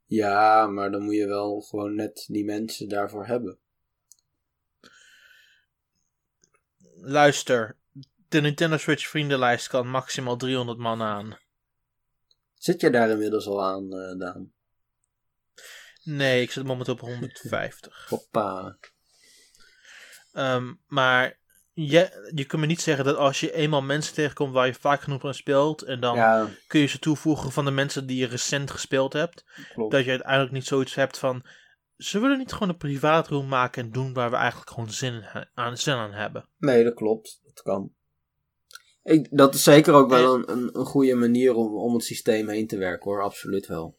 [0.05, 3.57] Ja, maar dan moet je wel gewoon net die mensen daarvoor hebben.
[7.01, 7.75] Luister,
[8.29, 11.37] de Nintendo Switch vriendenlijst kan maximaal 300 man aan.
[12.59, 14.51] Zit je daar inmiddels al aan, eh Daan?
[16.03, 18.05] Nee, ik zit momenteel op 150.
[18.09, 18.77] Hoppa.
[20.33, 21.39] Ehm, maar
[21.73, 25.01] je, je kunt me niet zeggen dat als je eenmaal mensen tegenkomt waar je vaak
[25.01, 28.27] genoeg aan speelt, en dan Ja, kun je ze toevoegen van de mensen die je
[28.27, 29.91] recent gespeeld hebt, klopt.
[29.91, 31.45] dat je uiteindelijk niet zoiets hebt van,
[31.95, 35.77] ze willen niet gewoon een privaatroom maken en doen waar we eigenlijk gewoon zin, aan,
[35.77, 36.49] zin aan hebben.
[36.57, 37.39] Nee, dat klopt.
[37.43, 37.93] Dat kan.
[39.09, 42.47] Ik, dat is zeker ook wel een, een, een goede manier om, om het systeem
[42.49, 43.97] heen te werken hoor, absoluut wel.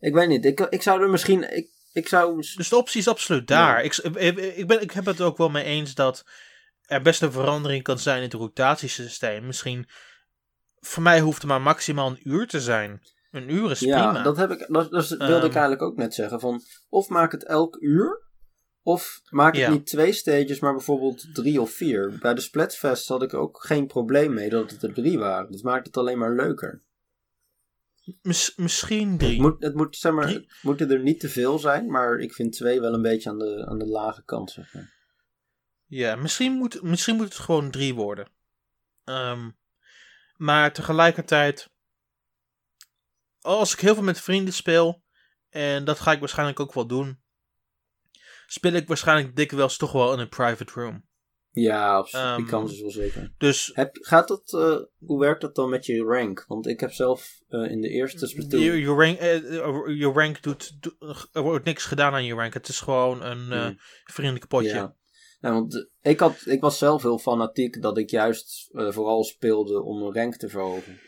[0.00, 1.56] Ik weet niet, ik, ik zou er misschien.
[1.56, 2.36] Ik, ik zou.
[2.56, 3.84] Dus de optie is absoluut daar.
[3.84, 6.24] Ik, ik, ik, ben, ik heb het ook wel mee eens dat
[6.82, 9.46] er best een verandering kan zijn in het rotatiesysteem.
[9.46, 9.88] Misschien,
[10.80, 13.00] voor mij hoeft het maar maximaal een uur te zijn.
[13.30, 14.22] Een uur is Ja, prima.
[14.22, 15.42] dat, heb ik, dat, dat wilde ik Ehm.
[15.42, 16.40] eigenlijk ook net zeggen.
[16.40, 18.22] Van, of maak het elk uur,
[18.86, 19.70] of maak het Ja.
[19.70, 22.18] niet twee stages, maar bijvoorbeeld drie of vier.
[22.20, 25.52] Bij de Splatfest had ik ook geen probleem mee dat het er drie waren.
[25.52, 26.82] Dat maakt het alleen maar leuker.
[28.22, 29.40] Mis- misschien Het, drie.
[29.40, 32.52] moet, het, moet, zeg maar, het moeten er niet te veel zijn, maar ik vind
[32.52, 34.50] twee wel een beetje aan de, aan de lage kant.
[34.50, 34.92] Zeg maar.
[35.86, 38.28] Ja, misschien moet, misschien moet het gewoon drie worden.
[39.04, 39.50] Ehm,
[40.36, 41.70] maar tegelijkertijd,
[43.40, 45.02] als ik heel veel met vrienden speel,
[45.48, 47.22] en dat ga ik waarschijnlijk ook wel doen,
[48.46, 51.04] speel ik waarschijnlijk dikwijls toch wel in een private room.
[51.50, 52.36] Ja, absoluut.
[52.36, 53.32] die Ehm, kans is wel zeker.
[53.38, 56.44] Dus Heb, gaat dat, eh, hoe werkt dat dan met je rank?
[56.48, 58.60] Want ik heb zelf eh, in de eerste Splatoon...
[58.60, 59.36] je, je rank, eh,
[59.98, 60.78] je rank doet,
[61.32, 62.54] er wordt niks gedaan aan je rank.
[62.54, 63.78] Het is gewoon een Hmm.
[64.04, 64.68] vriendelijk potje.
[64.68, 64.96] Ja.
[65.40, 69.98] Nou, want ik, had, ik was zelf heel fanatiek dat ik juist vooral speelde om
[69.98, 71.00] mijn rank te verhogen.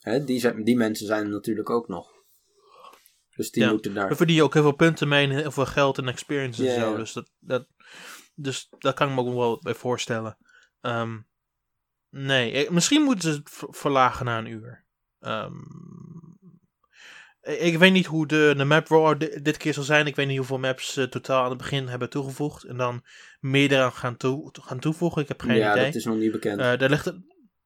[0.00, 2.08] Hè, die, die mensen zijn er natuurlijk ook nog.
[3.40, 3.70] Dus die Ja.
[3.70, 4.08] moeten daar...
[4.08, 6.74] Daar verdien je ook heel veel punten mee en heel veel geld en experience en
[6.74, 6.90] Ja, zo.
[6.90, 6.96] ja.
[6.96, 7.66] Dus, dat, dat,
[8.34, 10.36] dus daar kan ik me ook wel bij voorstellen.
[10.80, 11.18] Ehm,
[12.10, 14.84] nee, misschien moeten ze het ver- verlagen na een uur.
[15.20, 15.54] Ehm,
[17.40, 20.06] ik weet niet hoe de, de map di- dit keer zal zijn.
[20.06, 22.64] Ik weet niet hoeveel maps ze totaal aan het begin hebben toegevoegd.
[22.64, 23.04] En dan
[23.40, 25.22] meer eraan gaan, toe, gaan toevoegen.
[25.22, 25.84] Ik heb geen ja, idee.
[25.84, 26.60] dat is nog niet bekend.
[26.60, 27.12] Eh, daar ligt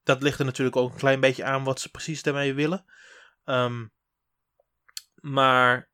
[0.03, 2.85] dat ligt er natuurlijk ook een klein beetje aan wat ze precies daarmee willen.
[3.45, 3.87] Ehm,
[5.25, 5.91] maar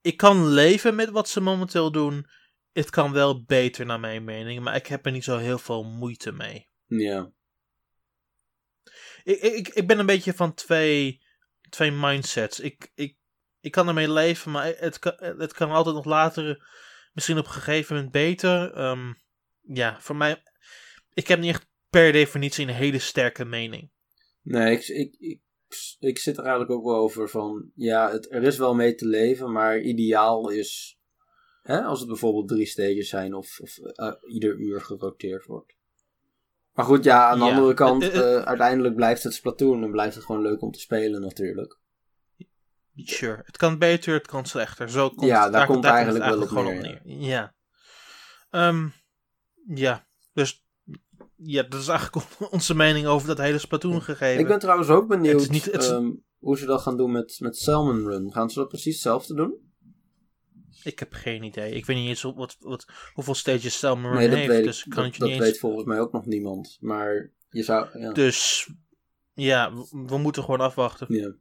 [0.00, 2.26] ik kan leven met wat ze momenteel doen.
[2.72, 5.84] Het kan wel beter naar mijn mening, maar ik heb er niet zo heel veel
[5.84, 6.68] moeite mee.
[6.86, 7.32] ja.
[9.22, 11.22] Ik, ik, ik ben een beetje van twee,
[11.68, 12.60] twee mindsets.
[12.60, 13.16] Ik, ik,
[13.60, 16.66] ik kan ermee leven, maar het kan, het kan altijd nog later,
[17.12, 18.72] misschien op een gegeven moment beter.
[18.72, 19.12] Ehm,
[19.60, 20.42] ja, voor mij,
[21.12, 23.90] ik heb niet echt per definitie een hele sterke mening.
[24.42, 25.40] Nee, ik, ik, ik,
[26.00, 27.70] ik zit er eigenlijk ook wel over van...
[27.74, 30.98] Ja, het, er is wel mee te leven, maar ideaal is...
[31.62, 35.74] Hè, als het bijvoorbeeld drie stages zijn of, of eh, ieder uur geroteerd wordt.
[36.72, 40.14] Maar goed, ja, aan de Ja, andere kant, eh, uiteindelijk blijft het Splatoon en blijft
[40.14, 41.78] het gewoon leuk om te spelen natuurlijk.
[42.96, 44.90] Sure, het kan beter, het kan slechter.
[44.90, 47.18] Zo komt, Ja, daar komt het eigenlijk wel op gewoon neer, op neer.
[47.18, 47.54] Ja.
[48.50, 48.88] Ehm,
[49.74, 50.63] ja, dus
[51.46, 54.40] ja, dat is eigenlijk onze mening over dat hele Splatoon gegeven.
[54.40, 56.96] Ik ben trouwens ook benieuwd Het is niet- het is- ehm, hoe ze dat gaan
[56.96, 58.32] doen met, met Salmon Run.
[58.32, 59.54] Gaan ze dat precies hetzelfde doen?
[60.82, 61.72] Ik heb geen idee.
[61.72, 64.48] Ik weet niet eens wat, wat, hoeveel stages Salmon Run nee, dat heeft.
[64.48, 64.64] weet ik.
[64.64, 65.58] dus kan dat het je dat niet weet eens...
[65.58, 66.76] volgens mij ook nog niemand.
[66.80, 67.98] Maar je zou...
[67.98, 68.12] Ja.
[68.12, 68.68] Dus
[69.34, 71.06] ja, we, we moeten gewoon afwachten.
[71.14, 71.32] ja.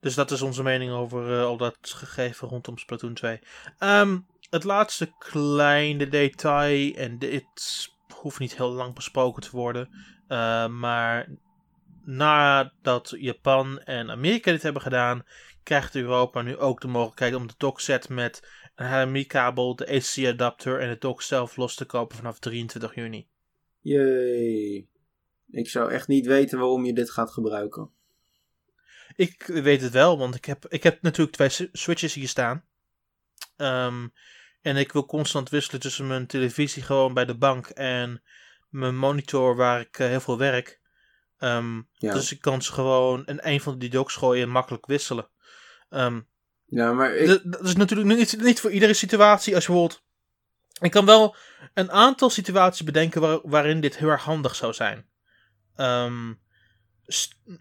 [0.00, 3.38] Dus dat is onze mening over eh, al dat gegeven rondom Splatoon 2.
[3.78, 4.18] Ehm,
[4.50, 7.90] het laatste kleine detail, en dit
[8.22, 9.88] hoeft niet heel lang besproken te worden,
[10.28, 11.28] eh, maar
[12.04, 15.24] nadat Japan en Amerika dit hebben gedaan,
[15.62, 20.88] krijgt Europa nu ook de mogelijkheid om de dockset met een HDMI-kabel, de AC-adapter en
[20.88, 23.26] de dock zelf los te kopen vanaf 23 juni.
[23.80, 24.88] Jee.
[25.50, 27.90] Ik zou echt niet weten waarom je dit gaat gebruiken.
[29.16, 32.64] Ik weet het wel, want ik heb, ik heb natuurlijk twee switches hier staan.
[33.56, 34.08] Ehm,
[34.62, 38.22] en ik wil constant wisselen tussen mijn televisie gewoon bij de bank en
[38.68, 40.80] mijn monitor waar ik eh, heel veel werk.
[41.38, 42.12] Ehm, Ja.
[42.12, 45.28] Dus ik kan ze gewoon in een van die docks gooien en makkelijk wisselen.
[45.88, 46.20] Ehm,
[46.66, 47.40] Ja, maar ik...
[47.44, 49.54] Dat is natuurlijk niet, niet voor iedere situatie.
[49.54, 50.04] Als je bijvoorbeeld.
[50.80, 51.36] Ik kan wel
[51.74, 55.06] een aantal situaties bedenken waar- waarin dit heel erg handig zou zijn.
[55.76, 56.32] Ehm,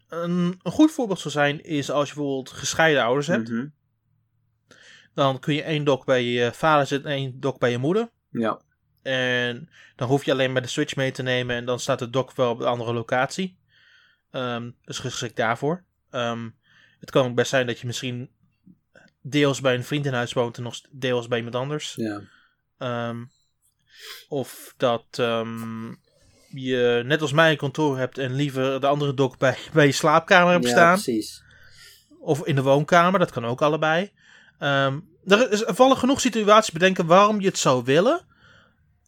[0.09, 3.49] een, een goed voorbeeld zou zijn is als je bijvoorbeeld gescheiden ouders hebt.
[3.49, 3.67] Mhm.
[5.13, 8.09] Dan kun je één dock bij je vader zetten en één dock bij je moeder.
[8.29, 8.61] Ja.
[9.01, 12.09] En dan hoef je alleen maar de Switch mee te nemen en dan staat de
[12.09, 13.57] dock wel op een andere locatie.
[14.31, 15.83] Ehm dus geschikt daarvoor.
[16.09, 16.49] Ehm,
[16.99, 18.29] het kan ook best zijn dat je misschien
[19.21, 21.93] deels bij een vriend in huis woont en nog deels bij iemand anders.
[21.95, 22.21] Ja.
[22.77, 23.23] Ehm,
[24.27, 25.19] of dat
[26.53, 29.91] je net als mij een kantoor hebt en liever de andere dock bij, bij je
[29.91, 30.93] slaapkamer hebt ja, staan.
[30.93, 31.43] precies.
[32.19, 34.11] Of in de woonkamer, dat kan ook allebei.
[34.61, 38.25] Ehm, er, is, er vallen genoeg situaties bedenken waarom je het zou willen.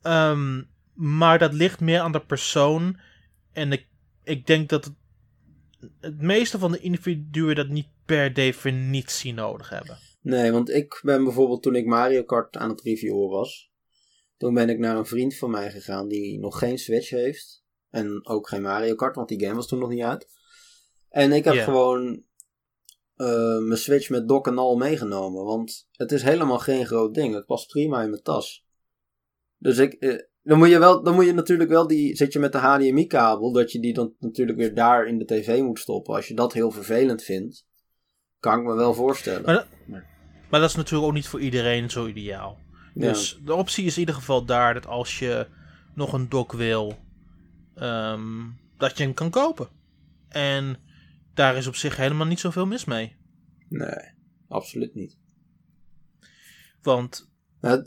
[0.02, 0.62] Ehm,
[0.94, 3.00] maar dat ligt meer aan de persoon.
[3.52, 3.88] En ik,
[4.24, 4.94] ik denk dat het,
[6.00, 9.98] het meeste van de individuen dat niet per definitie nodig hebben.
[10.22, 13.72] Nee, want ik ben bijvoorbeeld toen ik Mario Kart aan het reviewen was.
[14.38, 17.64] Toen ben ik naar een vriend van mij gegaan die nog geen Switch heeft.
[17.90, 20.28] En ook geen Mario Kart, want die game was toen nog niet uit.
[21.10, 22.24] En ik heb gewoon
[23.16, 25.44] eh, mijn Switch met dock en al meegenomen.
[25.44, 27.34] Want het is helemaal geen groot ding.
[27.34, 28.66] Het past prima in mijn tas.
[29.58, 29.94] Dus ik...
[29.94, 32.16] eh, dan moet, je wel, dan moet je natuurlijk wel die.
[32.16, 35.60] Zit je met de HDMI-kabel, dat je die dan natuurlijk weer daar in de tv
[35.62, 36.16] moet stoppen.
[36.16, 37.66] Als je dat heel vervelend vindt,
[38.40, 39.42] kan ik me wel voorstellen.
[39.46, 39.68] Maar, dat-
[40.50, 42.58] maar dat is natuurlijk ook niet voor iedereen zo ideaal.
[42.94, 43.08] Ja.
[43.08, 45.48] Dus de optie is in ieder geval daar dat als je
[45.96, 46.94] nog een dock wil,
[47.76, 48.42] ehm,
[48.78, 49.68] dat je hem kan kopen.
[50.30, 50.78] En
[51.34, 53.16] daar is op zich helemaal niet zoveel mis mee.
[53.70, 54.12] Nee,
[54.48, 55.18] absoluut niet.
[56.82, 57.30] Want
[57.62, 57.84] Nou,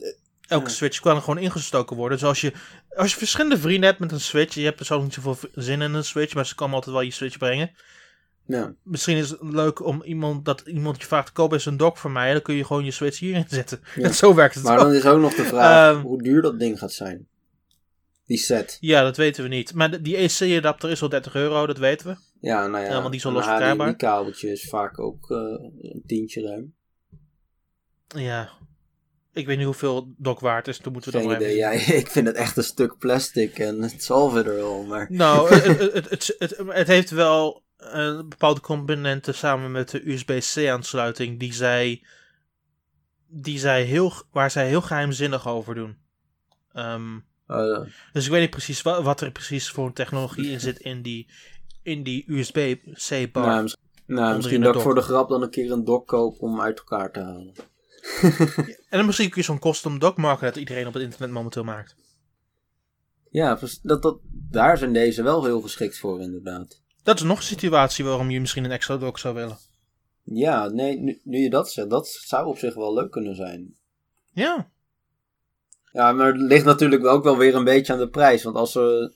[0.49, 0.71] elke.
[0.71, 2.19] Switch kan er gewoon ingestoken worden.
[2.19, 2.53] Dus als je,
[2.97, 5.95] als je verschillende vrienden hebt met een Switch, je hebt persoonlijk niet zoveel zin in
[5.95, 7.71] een Switch, maar ze komen altijd wel je Switch brengen.
[8.47, 8.75] ja.
[8.83, 12.11] Misschien is het leuk om iemand dat iemand je vraagt: koop eens een dock voor
[12.11, 12.33] mij.
[12.33, 13.81] Dan kun je gewoon je Switch hierin zetten.
[13.95, 14.03] Ja.
[14.03, 14.65] En zo werkt het.
[14.65, 14.85] Maar ook.
[14.85, 16.03] dan is ook nog de vraag Ehm.
[16.03, 17.29] hoe duur dat ding gaat zijn.
[18.27, 18.77] Die set.
[18.81, 19.75] Ja, dat weten we niet.
[19.75, 22.17] Maar die EC-adapter is al 30 euro, dat weten we.
[22.41, 22.91] Ja, nou ja.
[22.91, 23.87] Ja, want die is een los verkrijgbaar.
[23.87, 25.39] HDMI-kabeltje is vaak ook eh,
[25.81, 26.75] een tientje ruim.
[28.07, 28.51] Ja.
[29.33, 30.79] Ik weet niet hoeveel dock waard is.
[30.79, 31.65] Toen moeten we Geen dan maar idee.
[31.65, 35.07] even Ja, ik vind het echt een stuk plastic en het zal verder wel, maar...
[35.11, 40.11] Nou, het, het, het, het, het, het heeft wel een bepaalde componenten samen met de
[40.11, 42.03] USB-C aansluiting die zij,
[43.27, 45.99] die zij heel, waar zij heel geheimzinnig over doen.
[46.73, 47.81] Ehm, eh,
[48.13, 51.03] dus ik weet niet precies wat, wat er precies voor een technologie in zit in
[51.03, 51.31] die,
[51.83, 53.47] in die USB-C bar.
[53.47, 56.41] nou, misschien, nou, misschien dat ik voor de grap dan een keer een dock koop
[56.41, 57.53] om uit elkaar te halen.
[58.89, 61.65] En dan misschien kun je zo'n custom dock maken dat iedereen op het internet momenteel
[61.65, 61.97] maakt.
[63.31, 66.81] Ja, dat, dat, daar zijn deze wel heel geschikt voor inderdaad.
[67.03, 69.59] Dat is nog een situatie waarom je misschien een extra dock zou willen.
[70.23, 73.77] Ja, nee, nu, nu je dat zegt, dat zou op zich wel leuk kunnen zijn.
[74.33, 74.71] Ja,
[75.97, 78.43] Ja, maar het ligt natuurlijk ook wel weer een beetje aan de prijs.
[78.43, 79.13] Want als er,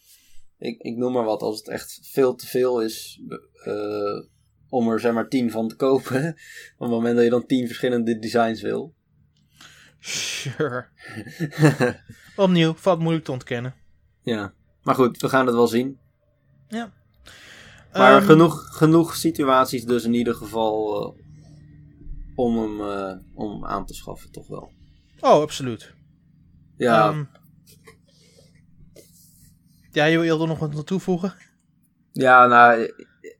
[0.59, 3.21] ik, ik noem maar wat, als het echt veel te veel is
[3.65, 4.23] eh,
[4.69, 6.29] om er zeg maar tien van te kopen.
[6.77, 8.95] Op het moment dat je dan tien verschillende designs wil.
[9.99, 10.87] sure.
[12.37, 13.75] Opnieuw, valt moeilijk te ontkennen.
[14.23, 14.53] ja,
[14.83, 15.99] maar goed, we gaan het wel zien.
[16.69, 16.93] Ja.
[17.93, 21.23] Maar Ehm, genoeg, genoeg situaties dus in ieder geval eh,
[22.35, 24.73] om hem eh, om aan te schaffen, toch wel.
[25.21, 25.99] Oh, absoluut.
[26.81, 27.25] Ja, Ehm,
[29.91, 31.35] ja, je wilde nog wat toevoegen?
[32.13, 32.93] ja nou,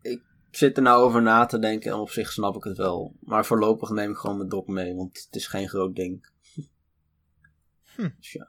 [0.03, 3.17] ik, zit er nou over na te denken en op zich snap ik het wel.
[3.21, 6.27] Maar voorlopig neem ik gewoon mijn dok mee, want het is geen groot ding.
[7.95, 8.09] Hm.
[8.19, 8.49] Dus ja.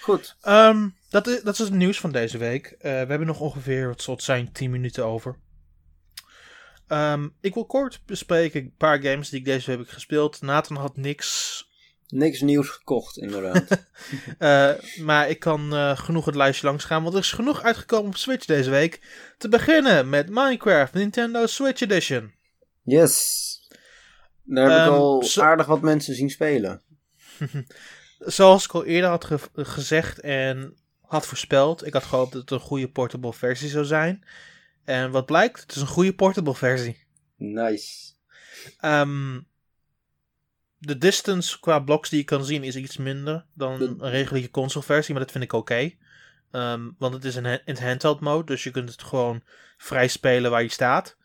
[0.00, 0.36] Goed.
[0.40, 2.66] Ehm, dat, is, dat is het nieuws van deze week.
[2.66, 5.38] Eh, we hebben nog ongeveer, wat zal het zijn, 10 minuten over.
[6.86, 10.42] Ehm, ik wil kort bespreken een paar games die ik deze week heb gespeeld.
[10.42, 11.72] Nathan had niks.
[12.14, 13.64] Niks nieuws gekocht, inderdaad.
[14.38, 14.70] eh,
[15.04, 18.16] maar ik kan eh, genoeg het lijstje langs gaan, want er is genoeg uitgekomen op
[18.16, 19.00] Switch deze week.
[19.38, 22.32] Te beginnen met Minecraft Nintendo Switch Edition.
[22.82, 23.42] yes.
[24.44, 26.82] Daar heb ik Ehm, al zo- aardig wat mensen zien spelen.
[28.18, 32.50] Zoals ik al eerder had ge- gezegd en had voorspeld, ik had gehoopt dat het
[32.50, 34.24] een goede portable versie zou zijn.
[34.84, 37.04] En wat blijkt, het is een goede portable versie.
[37.36, 38.12] Nice.
[38.80, 39.40] Ehm,
[40.86, 44.50] de distance qua blocks die je kan zien is iets minder dan De- een reguliere
[44.50, 45.90] console versie, maar dat vind ik oké.
[46.50, 49.42] Ehm, want het is in, in handheld mode, dus je kunt het gewoon
[49.76, 51.16] vrij spelen waar je staat.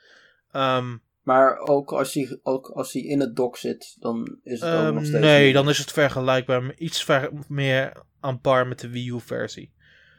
[0.51, 4.69] Ehm, Maar ook als hij, ook als hij in het dock zit, dan is het
[4.73, 5.23] ook ehm, nog steeds...
[5.23, 9.19] nee, dan is het vergelijkbaar, maar iets ver- meer aan par met de Wii U
[9.21, 9.71] versie.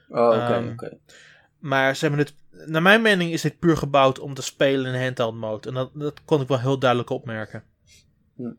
[0.09, 0.99] Oh, oké, oké.
[1.59, 2.35] Maar ze hebben het,
[2.71, 5.69] naar mijn mening is dit puur gebouwd om te spelen in handheld mode.
[5.69, 7.63] En dat, dat kon ik wel heel duidelijk opmerken.
[8.37, 8.53] Hm.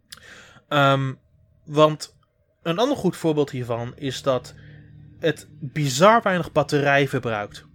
[0.71, 1.13] Ehm,
[1.65, 2.17] want
[2.61, 4.53] een ander goed voorbeeld hiervan is dat
[5.19, 7.65] het bizar weinig batterij verbruikt.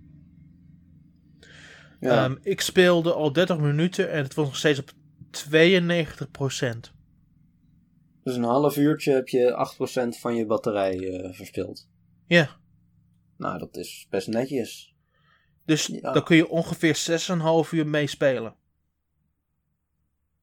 [2.01, 2.24] Ja.
[2.24, 4.92] Ehm, ik speelde al 30 minuten en het was nog steeds op
[5.30, 6.94] 92%.
[8.22, 11.88] dus een half uurtje heb je 8% van je batterij eh, verspild.
[12.26, 12.49] Ja,
[13.36, 14.94] Nou, dat is best netjes.
[15.64, 16.12] dus Ja.
[16.12, 18.55] dan kun je ongeveer 6,5 uur meespelen.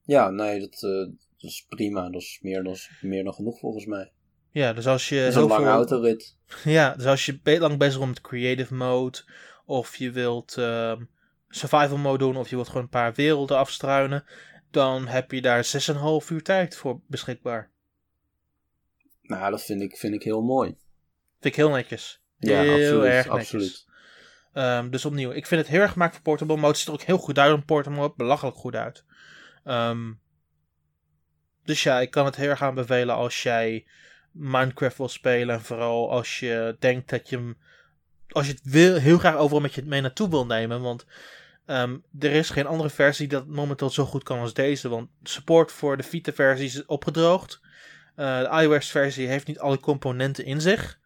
[0.01, 1.07] Ja, nee, dat, eh,
[1.43, 2.09] dat is prima.
[2.09, 4.11] Dat is meer dan, meer dan genoeg volgens mij.
[4.51, 6.37] Ja, dus als je Dat is een lange veel- autorit.
[6.63, 9.19] Ja, dus als je lang bezig bent met creative mode,
[9.65, 11.03] of je wilt ehm,
[11.49, 14.25] survival mode doen, of je wilt gewoon een paar werelden afstruinen,
[14.71, 15.65] dan heb je daar
[16.23, 17.71] 6,5 uur tijd voor beschikbaar.
[19.21, 20.69] Nou, dat vind ik, vind ik heel mooi.
[21.39, 22.21] Vind ik heel netjes.
[22.37, 23.41] Ja, heel absoluut, erg netjes.
[23.41, 23.85] absoluut.
[24.53, 26.67] Ehm, dus opnieuw, ik vind het heel erg gemaakt voor portable mode.
[26.67, 29.03] Het ziet er ook heel goed uit op portable mode, belachelijk goed uit.
[29.63, 30.11] Ehm,
[31.63, 33.85] dus ja, ik kan het heel erg aanbevelen als jij
[34.31, 35.55] Minecraft wil spelen.
[35.55, 37.57] En vooral als je denkt dat je hem.
[38.29, 40.81] Als je het wil, heel graag overal met je mee naartoe wil nemen.
[40.81, 41.05] Want
[41.65, 44.89] ehm, er is geen andere versie dat momenteel zo goed kan als deze.
[44.89, 47.61] Want support voor de Vita-versie is opgedroogd.
[48.15, 50.99] Eh, de iOS-versie heeft niet alle componenten in zich.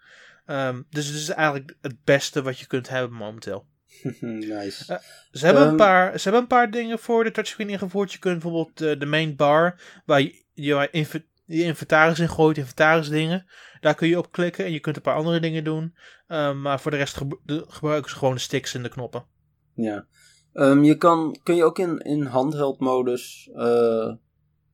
[0.46, 3.66] Ehm, dus het is eigenlijk het beste wat je kunt hebben momenteel.
[4.20, 4.94] nice.
[4.94, 5.00] Eh,
[5.32, 8.12] Ze hebben, een Ehm, paar, ze hebben een paar dingen voor de touchscreen ingevoerd.
[8.12, 12.58] Je kunt bijvoorbeeld eh, de main bar, waar je je, inv- je inventaris in gooit,
[12.58, 13.46] inventaris dingen.
[13.80, 15.96] Daar kun je op klikken en je kunt een paar andere dingen doen.
[16.28, 19.26] Ehm, maar voor de rest de- gebruiken ze gewoon de sticks en de knoppen.
[19.74, 20.06] Ja.
[20.54, 24.14] Ehm, je kan, kun je ook in, in handheld modus eh,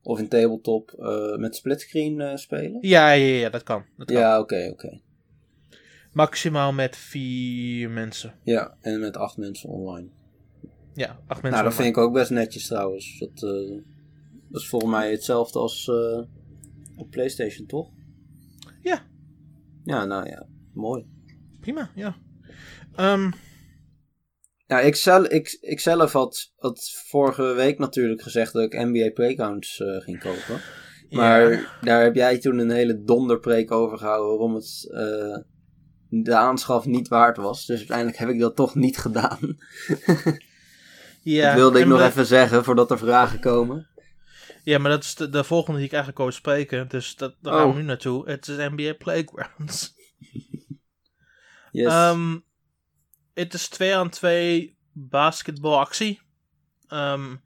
[0.02, 2.78] of in tabletop eh, met splitscreen eh, spelen?
[2.80, 3.84] Ja, ja, ja, dat kan.
[3.96, 4.16] Dat kan.
[4.16, 5.00] Ja, oké, oké.
[6.12, 8.34] Maximaal met vier mensen.
[8.42, 10.08] Ja, en met acht mensen online.
[10.94, 11.50] Ja, acht mensen.
[11.50, 13.18] nou, dat vind ik ook best netjes trouwens.
[13.18, 13.40] Dat,
[14.54, 16.22] dat is volgens mij hetzelfde als eh,
[16.96, 17.90] op PlayStation, toch?
[18.80, 19.02] Ja.
[19.84, 21.06] Ja, nou ja, mooi.
[21.60, 22.16] Prima, ja.
[22.94, 23.30] Ehm,
[24.66, 29.10] Ja, ik, zel, ik, ik zelf had, had vorige week natuurlijk gezegd dat ik NBA
[29.14, 30.60] Playgrounds eh, ging kopen.
[31.10, 31.66] Maar ja.
[31.80, 35.38] daar heb jij toen een hele donderpreek over gehouden waarom het eh,
[36.08, 37.66] de aanschaf niet waard was.
[37.66, 39.56] Dus uiteindelijk heb ik dat toch niet gedaan.
[41.22, 43.88] ja, dat wilde ik nog we- even zeggen voordat er vragen komen.
[44.64, 46.88] Ja, maar dat is de, de volgende die ik eigenlijk wou spreken.
[46.88, 47.74] Dus dat, daar gaan Oh.
[47.74, 48.28] we nu naartoe.
[48.28, 49.94] Het is NBA Playgrounds.
[51.70, 51.92] Yes.
[51.92, 52.38] Ehm,
[53.34, 56.20] het is 2 aan 2 basketbalactie.
[56.86, 57.36] Ehm,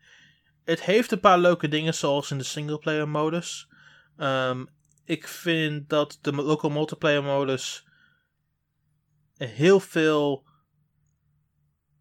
[0.64, 3.68] het heeft een paar leuke dingen zoals in de singleplayer modus.
[4.16, 4.64] Ehm,
[5.04, 7.86] ik vind dat de local multiplayer modus
[9.36, 10.46] heel veel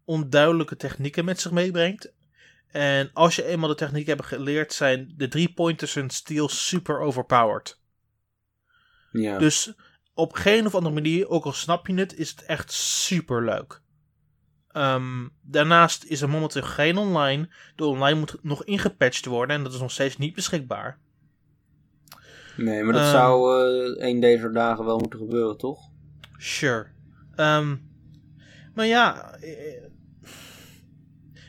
[0.04, 2.12] onduidelijke technieken met zich meebrengt.
[2.70, 7.00] En als je eenmaal de techniek hebt geleerd, zijn de drie pointers en steel super
[7.00, 7.80] overpowered.
[9.10, 9.38] ja.
[9.38, 9.72] Dus
[10.14, 13.80] op geen of andere manier, ook al snap je het, is het echt super leuk.
[14.68, 17.48] Ehm, daarnaast is er momenteel geen online.
[17.76, 20.98] De online moet nog ingepatcht worden en dat is nog steeds niet beschikbaar.
[22.56, 23.62] nee, maar dat ehm, zou
[23.96, 25.80] eh een deze dagen wel moeten gebeuren, toch?
[26.36, 26.86] Sure.
[27.34, 27.76] Ehm,
[28.74, 29.82] maar ja, eh,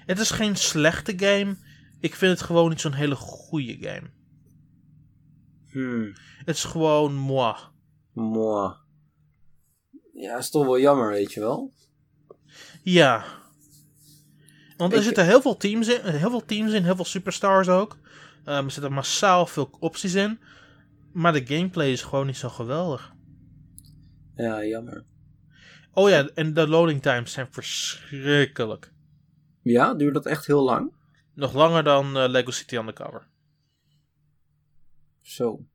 [0.09, 1.55] het is geen slechte game.
[1.99, 4.09] Ik vind het gewoon niet zo'n hele goede game.
[5.71, 6.13] Hmm.
[6.45, 7.55] Het is gewoon moi.
[8.13, 8.73] Moi.
[10.13, 11.73] Ja, is toch wel jammer, weet je wel.
[12.83, 13.25] Ja.
[14.77, 17.67] Want er Ik- zitten heel veel teams in, heel veel teams in, heel veel superstars
[17.67, 17.97] ook.
[18.45, 20.39] Ehm, er zitten massaal veel opties in.
[21.13, 23.13] Maar de gameplay is gewoon niet zo geweldig.
[24.35, 25.05] Ja, jammer.
[25.93, 28.91] Oh ja, en de loading times zijn verschrikkelijk.
[29.69, 30.93] Ja, duurt dat echt heel lang?
[31.33, 33.27] Nog langer dan eh, Lego City Undercover.
[35.21, 35.65] Zo.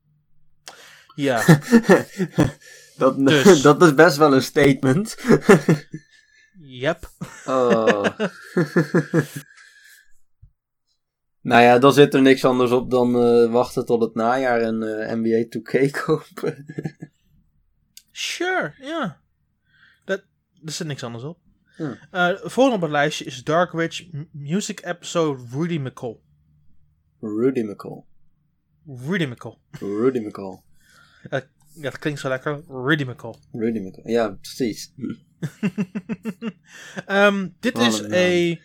[1.15, 1.45] Ja,
[2.97, 3.61] dat, Dus.
[3.67, 5.17] dat is best wel een statement.
[6.81, 7.09] yep.
[7.45, 8.05] Oh.
[11.41, 14.83] nou ja, dan zit er niks anders op dan eh, wachten tot het najaar en
[14.83, 16.65] eh, NBA 2K kopen.
[18.11, 19.21] Sure, ja.
[20.05, 20.23] Dat,
[20.65, 21.44] er zit niks anders op.
[21.77, 21.97] Ja.
[22.11, 26.17] Eh, volgende op het lijstje is Dark Witch Music Episode Rudy McCall.
[27.21, 28.03] Rudy McCall.
[28.85, 29.57] Rudy McCall.
[29.71, 30.61] Rudy McCall.
[31.29, 32.63] Ja, dat klinkt zo lekker.
[32.67, 33.35] Rudy McCall.
[33.51, 34.11] Rudy McCall.
[34.11, 34.93] Ja, precies.
[37.05, 38.59] Ehm, dit is een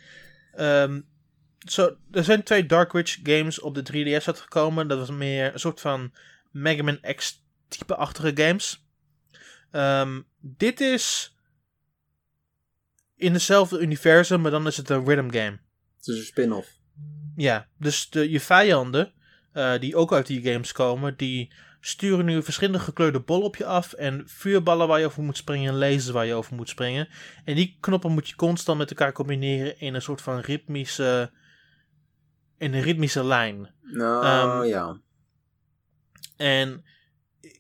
[1.69, 4.89] zo, er zijn twee Dark Witch games op de 3DS uitgekomen.
[4.89, 6.13] Dat was meer een soort van
[6.51, 8.87] Mega Man X type-achtige games.
[9.71, 11.35] Ehm, dit is.
[13.21, 15.59] In hetzelfde universum, maar dan is het een rhythm game.
[15.97, 16.79] Het is een spin-off.
[17.37, 19.13] Ja, dus de, je vijanden,
[19.53, 23.65] eh, die ook uit die games komen, die sturen nu verschillende gekleurde bollen op je
[23.65, 23.93] af.
[23.93, 27.09] En vuurballen waar je over moet springen en lasers waar je over moet springen.
[27.45, 31.31] En die knoppen moet je constant met elkaar combineren in een soort van ritmische,
[32.59, 33.75] in een ritmische lijn.
[33.83, 35.01] Nou, Ehm, ja.
[36.37, 36.85] En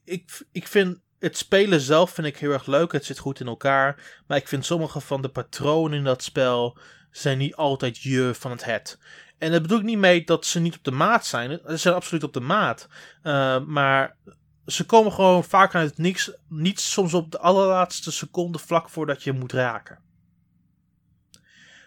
[0.05, 2.93] ik, ik vind het spelen zelf vind ik heel erg leuk.
[2.93, 4.23] Het zit goed in elkaar.
[4.27, 6.79] Maar ik vind sommige van de patronen in dat spel
[7.11, 8.99] zijn niet altijd je van het het.
[9.39, 11.61] En dat bedoel ik niet mee dat ze niet op de maat zijn.
[11.67, 12.89] Ze zijn absoluut op de maat.
[13.23, 14.17] Uh, maar
[14.67, 16.31] ze komen gewoon vaak uit niks.
[16.49, 19.99] Niet soms op de allerlaatste seconde vlak voordat je moet raken.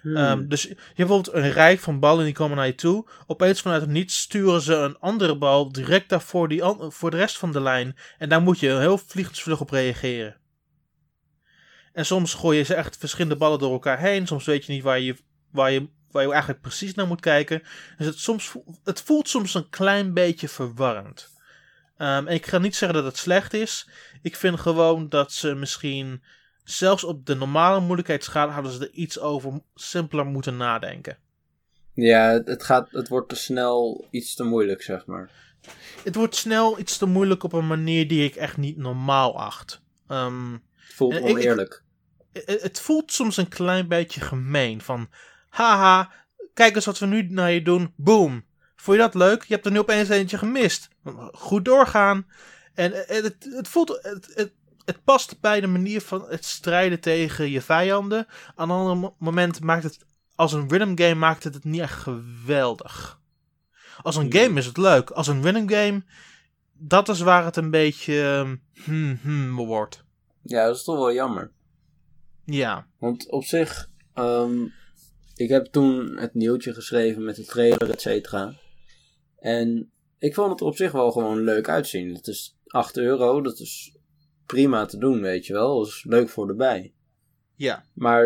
[0.04, 0.16] Hmm.
[0.16, 3.08] Um, dus je hebt bijvoorbeeld een rij van ballen die komen naar je toe.
[3.28, 7.38] Opeens vanuit het niets sturen ze een andere bal direct daarvoor die voor de rest
[7.38, 7.97] van de lijn.
[8.18, 10.38] En daar moet je heel vliegensvlug op reageren.
[11.93, 14.28] En soms gooi je ze echt verschillende ballen door elkaar heen.
[14.28, 15.16] Soms weet je niet waar je,
[15.51, 17.64] waar je, waar je eigenlijk precies naar moet kijken.
[17.97, 21.32] Dus het, soms, het voelt soms een klein beetje verwarrend.
[21.97, 23.89] Um, en ik ga niet zeggen dat het slecht is.
[24.22, 26.24] Ik vind gewoon dat ze misschien
[26.64, 31.18] zelfs op de normale moeilijkheidsschaal hadden ze er iets over simpeler moeten nadenken.
[31.93, 35.30] Ja, het, het, gaat, het wordt te snel iets te moeilijk, zeg maar.
[36.03, 39.82] Het wordt snel iets te moeilijk op een manier die ik echt niet normaal acht.
[40.07, 41.84] Um, het voelt oneerlijk.
[42.32, 44.82] Ik, ik, het voelt soms een klein beetje gemeen.
[44.82, 45.09] Van,
[45.49, 46.11] haha,
[46.53, 47.93] kijk eens wat we nu naar je doen.
[47.95, 48.45] Boom.
[48.76, 49.43] Vond je dat leuk?
[49.43, 50.89] Je hebt er nu opeens eentje gemist.
[51.32, 52.28] Goed doorgaan.
[52.74, 53.99] En het, het, het voelt...
[54.01, 54.51] Het,
[54.86, 58.27] het, past bij de manier van het strijden tegen je vijanden.
[58.55, 60.05] Aan een ander moment maakt het,
[60.36, 63.21] als een rhythm game maakt het het niet echt geweldig.
[64.01, 65.09] Als een game is het leuk.
[65.09, 66.03] Als een rhythm game,
[66.73, 68.45] dat is waar het een beetje
[68.84, 70.03] hmm, hmm, wordt.
[70.41, 71.51] Ja, dat is toch wel jammer.
[72.45, 72.88] Ja.
[72.97, 74.73] Want op zich, um,
[75.36, 78.53] ik heb toen het nieuwtje geschreven met de trailer, et cetera.
[79.39, 82.13] En ik vond het op zich wel gewoon leuk uitzien.
[82.13, 83.95] Het is 8 euro, dat is
[84.45, 85.77] prima te doen, weet je wel.
[85.79, 86.93] Dat is leuk voor erbij.
[87.55, 87.83] Ja.
[87.93, 88.23] Maar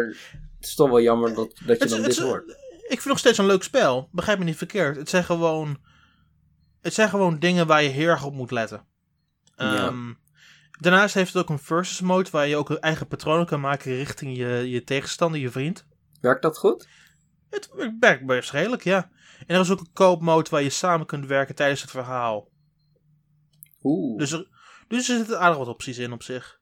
[0.55, 2.49] het is toch wel jammer dat, dat je het, dan het, dit hoort.
[2.87, 4.09] Ik vind nog steeds een leuk spel.
[4.11, 4.95] Begrijp me niet verkeerd.
[4.95, 5.77] Het zijn gewoon,
[6.81, 8.85] het zijn gewoon dingen waar je heel erg op moet letten.
[9.55, 9.87] Ja.
[9.87, 10.19] Um,
[10.79, 14.37] daarnaast heeft het ook een versus mode waar je ook eigen patronen kan maken richting
[14.37, 15.85] je, je tegenstander, je vriend.
[16.21, 16.87] Werkt dat goed?
[17.49, 19.09] Het werkt best redelijk, ja.
[19.47, 22.49] En er is ook een koopmode waar je samen kunt werken tijdens het verhaal.
[23.83, 24.17] Oeh.
[24.17, 24.47] Dus er,
[24.87, 26.59] dus er zitten aardig wat opties in op zich.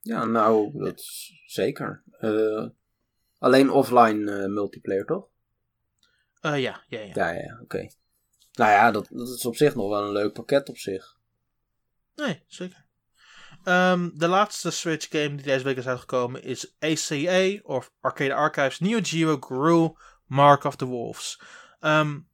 [0.00, 2.02] Ja, nou, dat is zeker.
[2.20, 2.66] Uh,
[3.38, 5.28] alleen offline uh, multiplayer, toch?
[6.42, 7.12] Uh, ja, ja, ja.
[7.14, 7.62] Ja, ja, oké.
[7.62, 7.92] Okay.
[8.52, 11.16] Nou ja, dat, dat is op zich nog wel een leuk pakket op zich.
[12.14, 12.84] Nee, zeker.
[13.64, 18.80] Um, de laatste Switch game die deze week is uitgekomen is ACA, of Arcade Archives
[18.80, 19.92] Neo Geo Gru
[20.26, 21.40] Mark of the Wolves.
[21.80, 22.28] Um,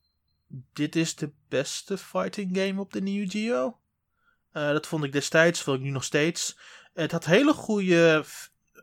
[0.73, 3.80] dit is de beste fighting game op de Neo Geo.
[4.53, 6.59] Uh, dat vond ik destijds, vond ik nu nog steeds.
[6.95, 8.25] Het had hele goede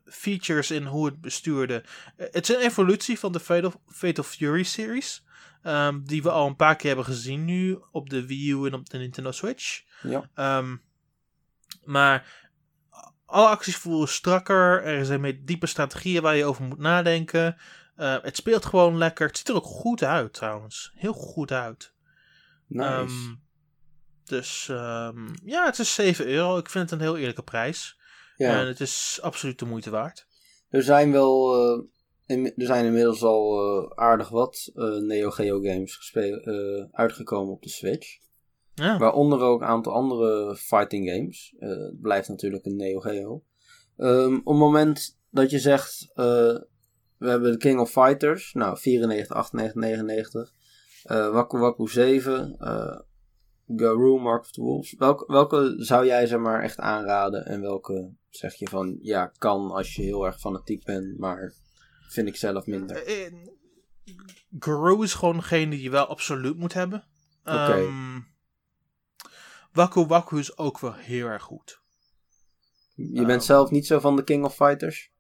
[0.05, 1.83] features in hoe het bestuurde.
[2.17, 5.25] Uh, het is een evolutie van de Fatal, Fatal Fury series.
[5.63, 8.73] Um, die we al een paar keer hebben gezien nu op de Wii U en
[8.73, 9.83] op de Nintendo Switch.
[10.01, 10.57] Ja.
[10.57, 10.81] Um,
[11.83, 12.47] maar
[13.25, 14.83] alle acties voelen strakker.
[14.83, 17.57] Er zijn diepe strategieën waar je over moet nadenken.
[17.97, 19.27] Uh, het speelt gewoon lekker.
[19.27, 20.91] Het ziet er ook goed uit trouwens.
[20.95, 21.93] Heel goed uit.
[22.67, 22.89] Nice.
[22.99, 23.41] Um,
[24.27, 26.57] dus um, ja, het is 7 euro.
[26.57, 27.97] Ik vind het een heel eerlijke prijs.
[28.35, 28.59] Ja.
[28.59, 30.27] En het is absoluut de moeite waard.
[30.69, 31.61] Er zijn wel.
[31.77, 31.83] Uh,
[32.25, 36.15] in, er zijn inmiddels al uh, aardig wat Neo Geo games
[36.91, 38.17] uitgekomen op de Switch.
[38.73, 38.97] Ja.
[38.97, 41.53] Waaronder ook een aantal andere fighting games.
[41.57, 43.43] het blijft natuurlijk een Neo Geo.
[43.97, 46.11] Um, op het moment dat je zegt.
[46.15, 46.67] we
[47.17, 48.53] hebben de King of Fighters.
[48.53, 50.53] Nou, 94, 98, 99.
[51.03, 52.57] Waku Waku 7.
[53.75, 54.95] Garou, Mark of the Wolves.
[54.97, 59.71] Welke, welke zou jij zeg maar echt aanraden en welke zeg je van ja, kan
[59.71, 61.53] als je heel erg fanatiek bent, maar
[62.09, 63.07] vind ik zelf minder?
[64.65, 67.03] Uh, is gewoon degene die je wel absoluut moet hebben.
[67.43, 67.55] Oké.
[67.55, 67.81] Okay.
[67.81, 68.27] Um,
[69.71, 71.81] Waku Waku is ook wel heel erg goed.
[72.95, 75.11] Je bent um, zelf niet zo van de King of Fighters?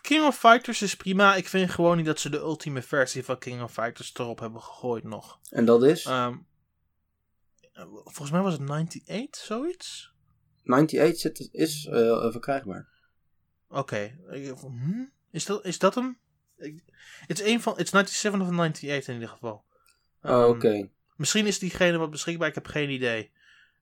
[0.00, 1.34] King of Fighters is prima.
[1.34, 4.62] Ik vind gewoon niet dat ze de ultieme versie van King of Fighters erop hebben
[4.62, 5.40] gegooid nog.
[5.50, 6.06] En dat is?
[6.06, 6.46] Um,
[7.88, 10.14] volgens mij was het 98, zoiets?
[10.66, 12.88] 98 zit, is uh, verkrijgbaar.
[13.68, 13.78] Oké.
[13.78, 14.18] Okay.
[14.60, 15.04] Hm?
[15.30, 16.18] Is, dat, is dat hem?
[17.26, 17.72] Het is een van.
[17.76, 19.64] Het is 97 of 98 in ieder geval.
[20.22, 20.56] Um, oh, oké.
[20.56, 20.90] Okay.
[21.16, 23.32] Misschien is diegene wat beschikbaar, ik heb geen idee.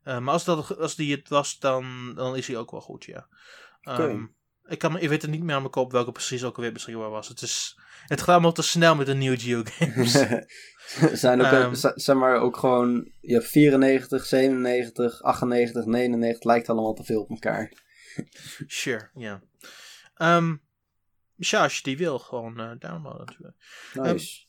[0.05, 3.05] Uh, maar als, dat, als die het was, dan, dan is hij ook wel goed,
[3.05, 3.29] ja.
[3.83, 4.29] Okay.
[4.71, 7.11] Ik, kan, ik weet het niet meer aan mijn kop welke precies ook alweer beschikbaar
[7.11, 7.29] was.
[7.29, 10.13] Het, is, het gaat allemaal te snel met de nieuwe Geo-games.
[11.21, 11.75] zijn ook, Ehm.
[11.95, 17.31] zeg maar ook gewoon, je hebt 94, 97, 98, 99, lijkt allemaal te veel op
[17.31, 17.73] elkaar.
[18.67, 19.43] sure, ja.
[20.15, 20.57] Ehm,
[21.37, 23.57] ja, als je die wil, gewoon eh, downloaden natuurlijk.
[23.95, 24.49] Nice.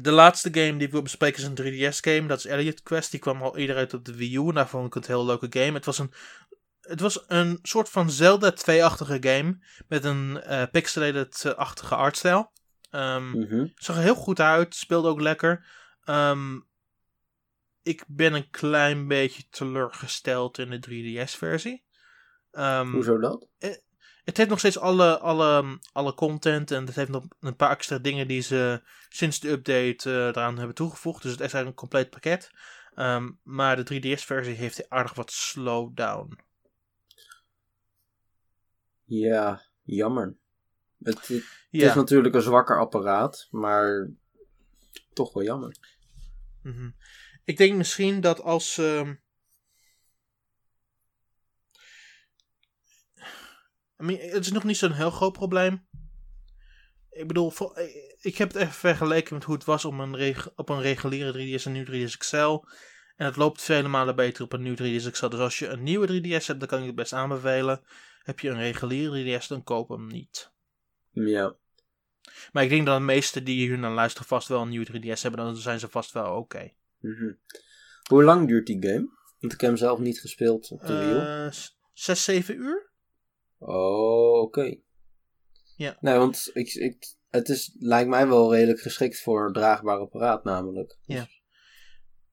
[0.00, 2.26] De laatste game die ik wil bespreken is een 3DS-game.
[2.26, 3.10] Dat is Elliot Quest.
[3.10, 4.48] Die kwam al eerder uit op de Wii U.
[4.48, 5.72] En daar vond ik het een heel leuke game.
[5.72, 6.12] Het was een,
[6.88, 9.58] het was een soort van Zelda 2-achtige game.
[9.88, 12.52] Met een eh pixelated-achtige artstijl.
[12.90, 13.66] Mhm.
[13.74, 14.74] zag er heel goed uit.
[14.74, 15.66] Speelde ook lekker.
[16.04, 16.60] Ehm,
[17.82, 21.84] ik ben een klein beetje teleurgesteld in de 3DS-versie.
[22.50, 23.46] Ehm, Hoezo dat?
[24.24, 27.98] het heeft nog steeds alle, alle, alle content en het heeft nog een paar extra
[27.98, 31.22] dingen die ze sinds de update eh, eraan hebben toegevoegd.
[31.22, 32.50] Dus het is eigenlijk een compleet pakket.
[33.42, 36.46] Maar de 3DS-versie heeft aardig wat slowdown.
[39.08, 40.36] Ja, jammer.
[41.02, 44.10] Het, het, het Ja, is natuurlijk een zwakker apparaat, maar
[45.12, 45.76] toch wel jammer.
[46.62, 46.90] mhm.
[47.44, 48.78] ik denk misschien dat als.
[48.78, 49.14] ehm,
[54.00, 55.86] I mean, het is nog niet zo'n heel groot probleem.
[57.10, 57.78] Ik bedoel, voor-
[58.20, 61.62] ik heb het even vergeleken met hoe het was om een op een reguliere 3DS
[61.64, 62.64] en nu 3DS XL.
[63.16, 65.28] En het loopt vele malen beter op een nieuw 3DS XL.
[65.28, 67.82] Dus als je een nieuwe 3DS hebt, dan kan ik het best aanbevelen.
[68.28, 70.52] Heb je een reguliere 3DS, dan koop hem niet.
[71.10, 71.56] Ja.
[72.52, 75.20] Maar ik denk dat de meesten die hier naar luisteren vast wel een nieuwe 3DS
[75.22, 75.44] hebben.
[75.44, 76.72] Dan zijn ze vast wel oké.
[76.98, 77.32] Mhm.
[78.08, 79.08] Hoe lang duurt die game?
[79.38, 81.52] Want ik heb hem zelf niet gespeeld op de Wii U.
[81.52, 82.90] S- Zes, zeven uur?
[83.58, 84.76] Oh, oké.
[85.76, 85.96] Ja.
[86.00, 90.44] Nee, want ik, ik, het is, lijkt mij wel redelijk geschikt voor een draagbaar apparaat
[90.44, 90.98] namelijk.
[91.02, 91.26] Ja.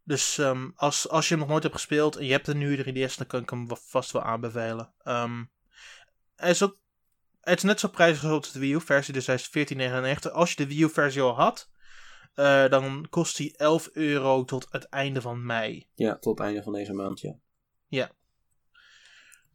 [0.03, 2.83] Dus ehm, als, als je hem nog nooit hebt gespeeld en je hebt een nieuwe
[2.83, 4.93] 3DS, dan kan ik hem vast wel aanbevelen.
[5.03, 5.43] Ehm,
[6.35, 6.77] hij is ook
[7.41, 9.49] hij is net zo prijzig als de Wii U-versie, dus hij is
[10.27, 10.31] 14,99.
[10.31, 11.69] Als je de Wii U-versie al had,
[12.33, 15.87] eh, dan kost hij 11 euro tot het einde van mei.
[15.93, 17.19] Ja, tot het einde van deze maand,
[17.87, 18.11] ja.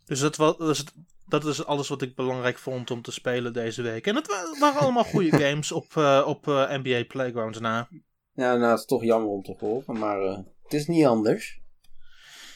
[0.04, 0.94] Dus dat, wa- dat, is, het-
[1.26, 4.06] dat is alles wat ik belangrijk vond om te spelen deze week.
[4.06, 7.88] En het wa- waren allemaal goede games op, eh, op eh, NBA Playgrounds na.
[8.32, 10.20] Ja, nou, het is toch jammer om te horen, maar
[10.62, 11.60] het is niet anders.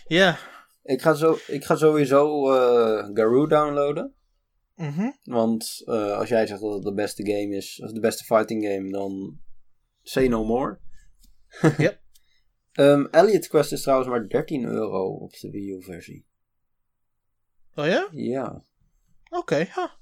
[0.06, 0.38] Ja.
[0.84, 4.14] Ik ga, zo, ik ga sowieso eh Garou downloaden.
[4.74, 5.10] Mhm.
[5.22, 8.64] Want eh, als jij zegt dat het de beste game is, of de beste fighting
[8.64, 9.38] game, dan
[10.02, 10.78] say no more.
[11.78, 12.02] Yep.
[12.72, 16.26] Ehm, Elliot Quest is trouwens maar 13 euro op de Wii U versie.
[17.74, 18.08] Oh ja?
[18.10, 18.64] Ja.
[19.30, 19.98] Oké, ja.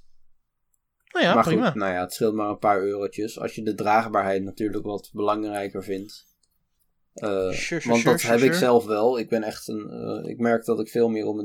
[1.13, 1.67] Nou ja, maar prima.
[1.67, 3.39] goed, nou ja, het scheelt maar een paar eurotjes.
[3.39, 6.32] Als je de draagbaarheid natuurlijk wat belangrijker vindt.
[7.15, 9.19] Eh, Sure, sure, want dat sure, heb ik zelf wel.
[9.19, 9.91] Ik ben echt een.
[9.91, 11.39] eh, ik merk dat ik veel meer op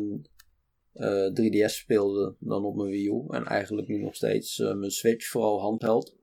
[0.94, 3.24] eh, 3DS speelde dan op mijn Wii U.
[3.30, 6.16] En eigenlijk nu nog steeds eh, mijn Switch, vooral handheld.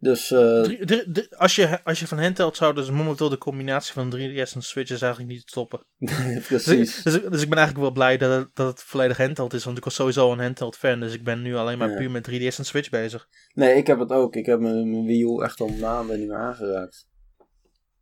[0.00, 3.38] Dus eh, Drie- drie- drie- als, je, als je van handheld zou, dus momenteel de
[3.38, 5.80] combinatie van 3DS en Switch is eigenlijk niet te stoppen.
[5.98, 7.02] Dus, precies.
[7.02, 9.76] dus, dus ik ben eigenlijk wel blij dat het, dat het volledig handheld is, want
[9.78, 11.96] ik was sowieso een handheld fan, dus ik ben nu alleen maar Ja.
[11.96, 13.28] puur met 3DS en Switch bezig.
[13.54, 14.36] Nee, ik heb het ook.
[14.36, 17.06] Ik heb mijn, mijn Wii U echt al maanden niet meer aangeraakt.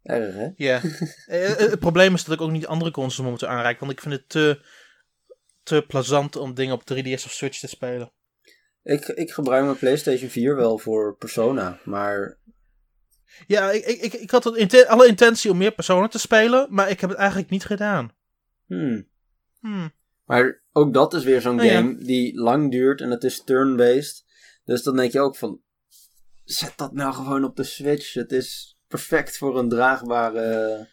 [0.03, 0.49] Erg, hè?
[0.57, 0.81] Ja.
[1.27, 4.01] Eh, eh, het probleem is dat ik ook niet andere consoles momenteel aanreik, want ik
[4.01, 4.65] vind het te,
[5.63, 8.13] te plezant om dingen op 3DS of Switch te spelen.
[8.83, 12.39] Ik, ik gebruik mijn PlayStation 4 wel voor Persona, maar
[13.47, 16.91] Ja, ik, ik, ik, ik had inten- alle intentie om meer personen te spelen, maar
[16.91, 18.13] ik heb het eigenlijk niet gedaan.
[18.67, 19.09] hmm.
[19.61, 19.93] Hmm.
[20.25, 21.75] Maar ook dat is weer zo'n Nou ja.
[21.77, 24.25] game die lang duurt en het is turn-based.
[24.65, 25.61] Dus dan denk je ook van,
[26.45, 28.13] zet dat nou gewoon op de Switch.
[28.15, 30.89] Het is perfect voor een draagbare,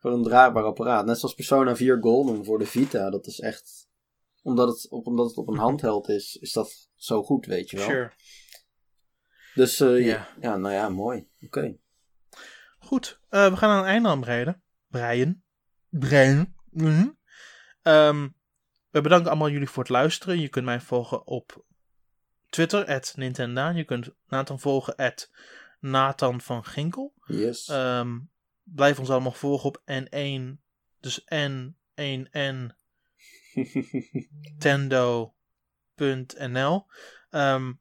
[0.00, 1.06] voor een draagbaar apparaat.
[1.06, 3.10] Net zoals Persona 4 Golden voor de Vita.
[3.10, 3.88] Dat is echt,
[4.42, 7.76] omdat het op, omdat het op een handheld is, is dat zo goed, weet je
[7.76, 7.86] wel.
[7.86, 8.12] Sure.
[9.54, 10.06] Dus eh, Ja.
[10.06, 10.28] ja.
[10.40, 11.28] ja, nou ja, mooi.
[11.40, 11.76] Oké.
[12.78, 14.62] Goed, eh, we gaan aan het einde aanbreiden.
[14.88, 15.44] Breien.
[15.88, 16.54] Breien.
[16.70, 17.08] Mhm.
[17.82, 18.28] Ehm,
[18.90, 20.40] we bedanken allemaal jullie voor het luisteren.
[20.40, 21.64] Je kunt mij volgen op
[22.48, 23.76] Twitter, at Nintendaan.
[23.76, 25.30] Je kunt Nathan volgen, at
[25.84, 27.14] Nathan van Ginkel.
[27.26, 27.68] Yes.
[27.68, 28.18] Ehm,
[28.62, 30.58] blijf ons allemaal volgen op N1,
[31.00, 32.70] dus N1N
[34.40, 36.86] Nintendo.nl.
[37.30, 37.72] Ehm,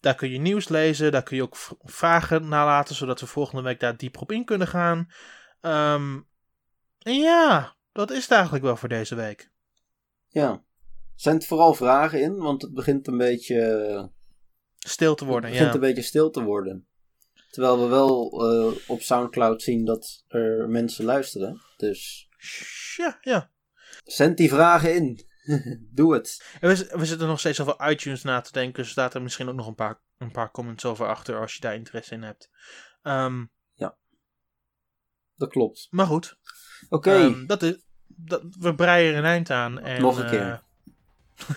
[0.00, 3.80] daar kun je nieuws lezen, daar kun je ook vragen nalaten, zodat we volgende week
[3.80, 5.08] daar dieper op in kunnen gaan.
[5.60, 6.20] Ehm,
[6.98, 9.50] en ja, dat is het eigenlijk wel voor deze week.
[10.28, 10.66] ja.
[11.14, 14.10] Zend vooral vragen in, want het begint een beetje...
[14.78, 15.74] Stil te worden, het begint ja.
[15.74, 16.87] een beetje stil te worden.
[17.50, 21.60] Terwijl we wel eh, op Soundcloud zien dat er mensen luisteren.
[21.76, 22.28] Dus
[22.96, 23.50] Ja, ja.
[24.04, 25.26] zend die vragen in.
[25.94, 26.44] Doe het.
[26.60, 28.82] En we, we zitten nog steeds over iTunes na te denken.
[28.82, 31.60] Dus staat er misschien ook nog een paar, een paar comments over achter als je
[31.60, 32.50] daar interesse in hebt.
[33.02, 33.44] Ehm,
[35.36, 35.86] Dat klopt.
[35.90, 36.38] maar goed,
[36.88, 37.10] Oké.
[37.14, 39.78] ehm, dat is, dat, we breien er een eind aan.
[39.80, 40.62] En, Nog een keer.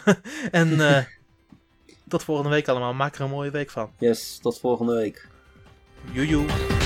[0.06, 0.16] eh,
[0.62, 1.06] en eh,
[2.08, 2.94] tot volgende week allemaal.
[2.94, 3.94] Maak er een mooie week van.
[4.00, 5.28] yes, tot volgende week.
[6.14, 6.81] 悠悠。